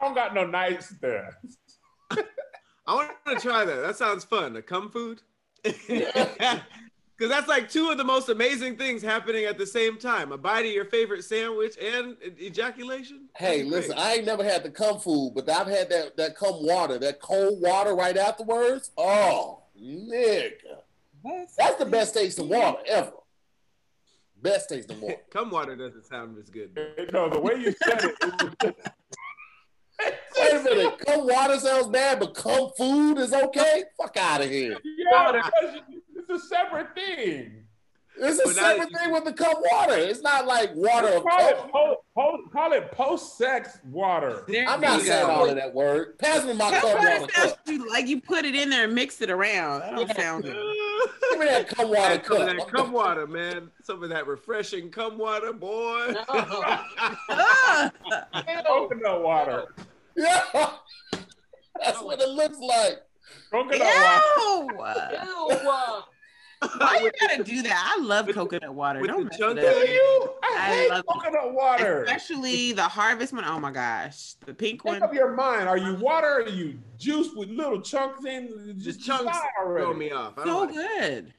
[0.00, 1.38] I don't got no nice there.
[2.10, 3.82] I want to try that.
[3.82, 4.56] That sounds fun.
[4.56, 5.20] A cum food.
[7.18, 10.38] Because that's like two of the most amazing things happening at the same time: a
[10.38, 13.28] bite of your favorite sandwich and ejaculation.
[13.36, 13.94] Hey, listen.
[13.98, 17.20] I ain't never had the cum food, but I've had that that cum water, that
[17.20, 18.92] cold water right afterwards.
[18.96, 20.52] Oh, nigga.
[21.58, 23.12] That's the best taste of water ever.
[24.40, 25.16] Best taste of water.
[25.30, 26.70] cum water doesn't sound as good.
[27.12, 28.76] No, the way you said it, it was just-
[30.04, 33.84] Wait a minute, cum water sounds bad, but cum food is okay?
[34.00, 34.76] Fuck out of here.
[34.84, 35.42] yeah,
[36.16, 37.64] it's a separate thing.
[38.20, 39.94] It's the Well, same that thing with the cup water.
[39.96, 44.44] It's not like water Call it, po- po- call it post-sex water.
[44.48, 45.32] There I'm not saying go.
[45.32, 46.18] all of that word.
[46.18, 47.58] Pass me my That cup water sounds cup.
[47.66, 49.80] you- like you put it in there and mix it around.
[49.80, 50.56] That don't sound good.
[51.30, 52.56] Give me that cup water Some of cup.
[52.56, 53.70] that cum water, man.
[53.84, 56.14] Some of that refreshing cum water, boy.
[58.66, 59.74] Coconut water.
[60.16, 60.42] Yeah.
[61.80, 62.98] That's what it looks like.
[63.50, 64.22] Coconut
[64.74, 65.10] water.
[65.24, 65.48] Ew!
[66.62, 66.68] Ew.
[66.78, 67.94] Why you gotta do that?
[67.98, 69.00] I love coconut water.
[69.00, 69.88] with Don't the mess chunk it up.
[69.88, 70.30] You?
[70.42, 71.06] I, I hate love it.
[71.06, 72.02] coconut water.
[72.04, 73.44] Especially the harvest one.
[73.44, 75.02] Oh my gosh, the pink Make one.
[75.02, 75.68] up your mind.
[75.68, 76.26] Are you water?
[76.42, 78.74] Are you juice with little chunks in?
[78.78, 79.84] Just chunks decide already.
[79.84, 80.34] throw me off.
[80.38, 81.34] I So like good.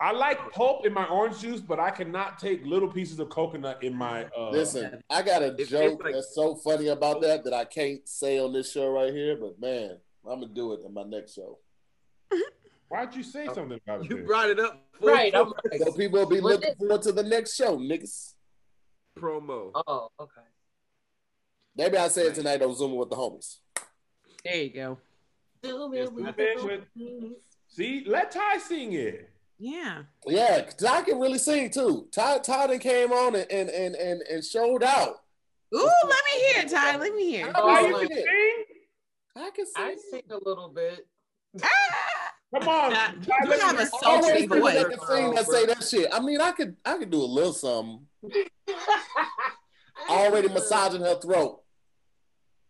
[0.00, 3.82] I like pulp in my orange juice, but I cannot take little pieces of coconut
[3.82, 4.26] in my.
[4.26, 8.06] Uh, Listen, I got a joke like- that's so funny about that that I can't
[8.08, 11.34] say on this show right here, but man, I'm gonna do it in my next
[11.34, 11.58] show.
[12.88, 14.10] Why'd you say something about it?
[14.10, 14.26] You then?
[14.26, 15.34] brought it up for Right.
[15.34, 18.34] I'm like, So people will be What looking is- forward to the next show, niggas.
[19.18, 19.70] promo.
[19.86, 20.40] oh, okay.
[21.76, 23.58] Maybe I say it tonight on Zoom with the homies.
[24.44, 24.98] There you go.
[25.62, 29.30] Do with the bet See, let Ty sing it.
[29.58, 30.04] Yeah.
[30.26, 32.08] Yeah, I can really sing too.
[32.12, 35.16] Ty Ty done came on and and and and, and showed out.
[35.74, 36.96] Ooh, let me hear it, Ty.
[36.96, 37.48] Let me hear.
[37.48, 37.52] it.
[37.56, 38.64] Oh, you can sing?
[39.36, 39.74] I can sing.
[39.76, 41.06] I sing a little bit.
[41.62, 41.68] Ah!
[42.54, 42.92] Come on.
[42.92, 44.74] Nah, you let have a Always sultry people voice.
[44.74, 46.08] that can sing that say that shit.
[46.12, 48.06] I mean, I could I could do a little something.
[50.08, 51.60] Already massaging her throat.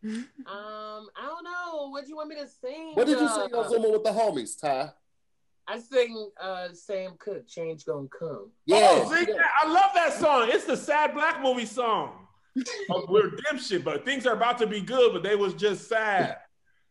[0.04, 1.90] Um, I don't know.
[1.90, 2.92] What do you want me to sing?
[2.94, 4.90] What did you uh, sing on Zoom with the homies, Ty?
[5.68, 8.50] I sing uh Sam Cooke, Change Gonna Come.
[8.66, 8.88] Yeah.
[8.90, 9.50] Oh, sing that.
[9.62, 10.48] I love that song.
[10.50, 12.26] It's the sad black movie song.
[13.08, 16.38] We're dipshit, but things are about to be good, but they was just sad.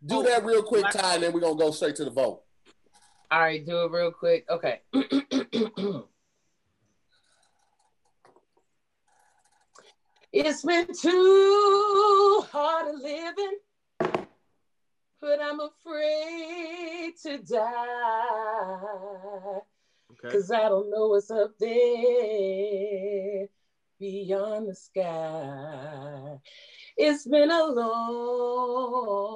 [0.06, 2.44] Do that real quick, Ty, and then we're gonna go straight to the vote.
[3.30, 4.46] All right, do it real quick.
[4.50, 4.80] Okay.
[10.32, 13.58] it's been too hard a living,
[15.20, 18.78] but I'm afraid to die.
[20.12, 20.30] Okay.
[20.30, 23.48] Cause I don't know what's up there
[24.00, 26.40] beyond the sky.
[26.96, 29.28] It's been a long,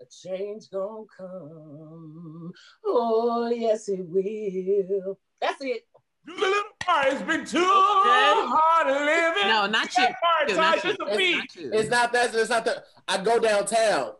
[0.00, 2.52] a change gonna come.
[2.84, 5.18] Oh, yes, it will.
[5.40, 5.86] That's it.
[6.26, 7.06] Do the little part.
[7.08, 9.48] It's been too hard living.
[9.48, 10.04] No, not you.
[10.04, 10.90] That part, Not you.
[10.90, 11.70] just a It's not you.
[11.72, 12.34] It's not that.
[12.34, 12.84] It's not that.
[13.06, 14.12] I go downtown.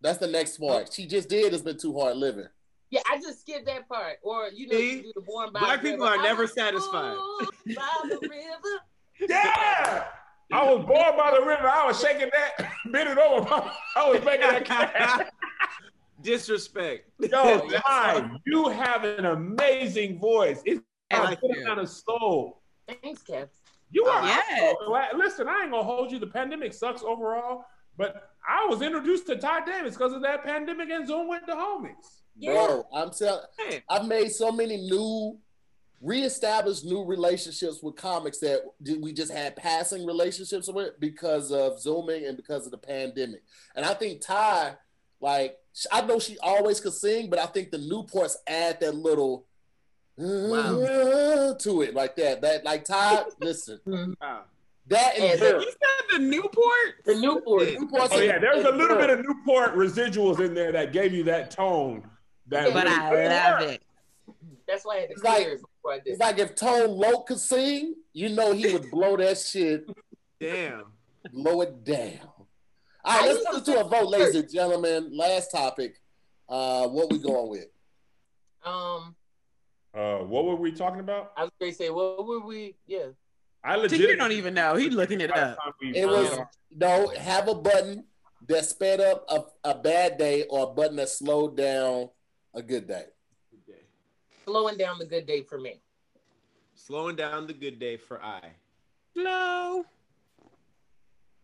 [0.00, 0.86] That's the next part.
[0.88, 0.92] Oh.
[0.92, 1.52] She just did.
[1.54, 2.48] It's been too hard living.
[2.94, 4.18] Yeah, I just skipped that part.
[4.22, 4.92] Or you know, See?
[4.98, 6.16] you do the born by Black the people river.
[6.20, 7.16] are never satisfied.
[7.66, 9.28] By the river.
[9.28, 10.04] Yeah.
[10.52, 11.68] I was born by the river.
[11.68, 13.48] I was shaking that, bend it over.
[13.96, 15.32] I was making that cat.
[16.22, 17.10] Disrespect.
[17.18, 20.62] Yo, Ty, you have an amazing voice.
[20.64, 20.80] It's
[21.10, 22.62] Thank got kind of soul.
[22.86, 23.48] Thanks, Kev.
[23.90, 24.24] You are.
[24.24, 24.44] Yes.
[24.52, 26.20] I'm so glad- Listen, I ain't gonna hold you.
[26.20, 27.64] The pandemic sucks overall,
[27.96, 31.54] but I was introduced to Ty Davis because of that pandemic and Zoom with the
[31.54, 32.20] homies.
[32.42, 33.42] Bro, I'm telling.
[33.88, 35.38] I've made so many new,
[36.00, 38.62] reestablished new relationships with comics that
[39.00, 43.42] we just had passing relationships with because of zooming and because of the pandemic.
[43.76, 44.74] And I think Ty,
[45.20, 45.56] like,
[45.92, 49.46] I know she always could sing, but I think the Newports add that little
[50.18, 52.40] to it, like that.
[52.42, 54.12] That like Ty, listen, mm-hmm.
[54.20, 54.42] wow.
[54.88, 55.58] that and And her.
[55.60, 57.04] You said the Newport?
[57.04, 57.68] The Newport.
[57.68, 61.12] Newports Oh and- yeah, there's a little bit of Newport residuals in there that gave
[61.12, 62.08] you that tone.
[62.48, 63.82] That But really- I love it.
[64.66, 66.06] That's why I had to It's like- before I did.
[66.10, 69.84] It's like if Tone Loc could sing, you know he would blow that shit,
[70.40, 70.92] Damn.
[71.32, 72.20] blow it down.
[73.06, 75.10] All right, let's put it to a vote, ladies and gentlemen.
[75.14, 76.00] Last topic.
[76.48, 77.66] Uh, what we going with?
[78.64, 79.14] Um,
[79.94, 81.32] Uh, what were we talking about?
[81.36, 82.74] I was going to say, what were we?
[82.86, 83.08] Yeah.
[83.62, 84.74] I You legit don't even know.
[84.74, 85.56] He's looking it up.
[85.80, 86.38] It was
[86.70, 88.04] no have a button
[88.48, 92.10] that sped up a, a bad day or a button that slowed down
[92.54, 93.04] a good day.
[94.44, 95.80] Slowing down the good day for me.
[96.74, 98.40] Slowing down the good day for I.
[99.14, 99.84] Hello.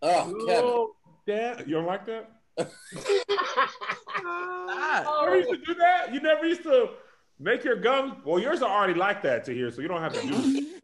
[0.02, 0.64] Oh, Kevin.
[0.64, 0.94] Oh.
[1.66, 2.30] You don't like that?
[4.22, 5.22] Ah.
[5.22, 6.12] You never used to do that?
[6.12, 6.90] You never used to
[7.38, 8.14] make your gums?
[8.24, 10.82] Well, yours are already like that Tahir, so you don't have to do it.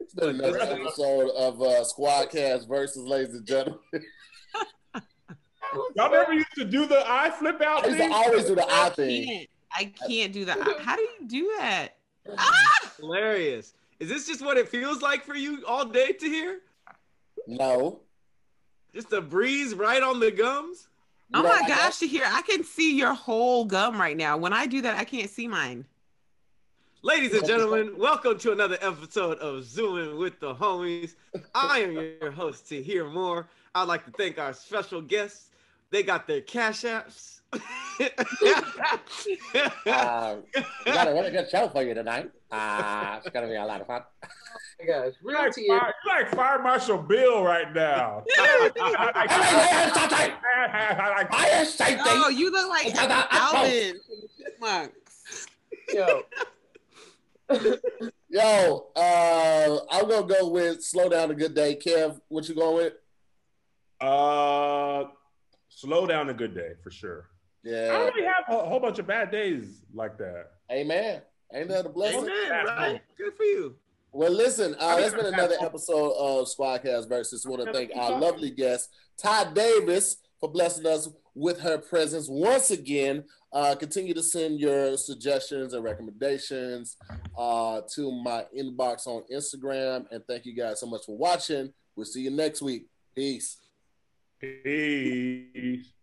[0.00, 3.80] It's been another episode of uh, Squadcast versus, ladies and gentlemen.
[5.96, 8.12] Y'all never used to do the eye flip out I used to thing?
[8.12, 9.26] always do the eye I thing.
[9.26, 9.48] can't.
[9.74, 10.58] I can't do that.
[10.80, 11.96] How do you do that?
[12.38, 12.92] Ah!
[12.98, 13.72] Hilarious.
[14.00, 16.60] Is this just what it feels like for you all day Tahir?
[17.46, 18.00] No,
[18.94, 20.88] Just a breeze right on the gums.
[21.32, 24.36] You Oh know, my like gosh, Tahir, I can see your whole gum right now.
[24.36, 25.86] When I do that, I can't see mine.
[27.02, 31.14] Ladies and gentlemen, welcome to another episode of Zooming with the Homies.
[31.54, 33.48] I am your host Tahir more.
[33.74, 35.48] I'd like to thank our special guests.
[35.92, 37.40] They got their cash apps.
[39.86, 40.36] Uh,
[40.86, 42.30] we got a really good show for you tonight.
[42.50, 44.02] Uh, it's going to be a lot of fun.
[44.22, 44.28] My
[44.86, 45.68] You real like, tears.
[45.68, 48.24] fire, you like Fire Marshal Bill right now.
[51.30, 52.00] Fire safety.
[52.06, 53.58] Oh, you look like It's about Apple.
[53.58, 55.46] Alvin from the Chipmunks.
[55.92, 56.22] Yo,
[58.30, 61.76] Yo, uh, I'm gonna go with slow down a good day.
[61.76, 62.94] Kev, what you going with?
[64.00, 65.04] uh,
[65.82, 67.28] slow down a good day for sure.
[67.64, 70.46] I Yeah, don't really have a whole bunch of bad days like that.
[70.70, 71.22] amen.
[71.54, 72.20] Ain't that a blessing?
[72.20, 73.00] Amen, right?
[73.18, 73.76] Good for you.
[74.12, 77.46] Well, listen, uh, I that's mean, been another episode of Squadcast versus.
[77.46, 78.88] Want to thank our lovely guest
[79.18, 83.24] Ty Davis for blessing us with her presence once again.
[83.52, 86.96] Uh, continue to send your suggestions and recommendations
[87.36, 91.72] uh, to my inbox on Instagram, and thank you guys so much for watching.
[91.96, 92.86] We'll see you next week.
[93.14, 93.58] Peace.
[94.42, 95.94] Peace.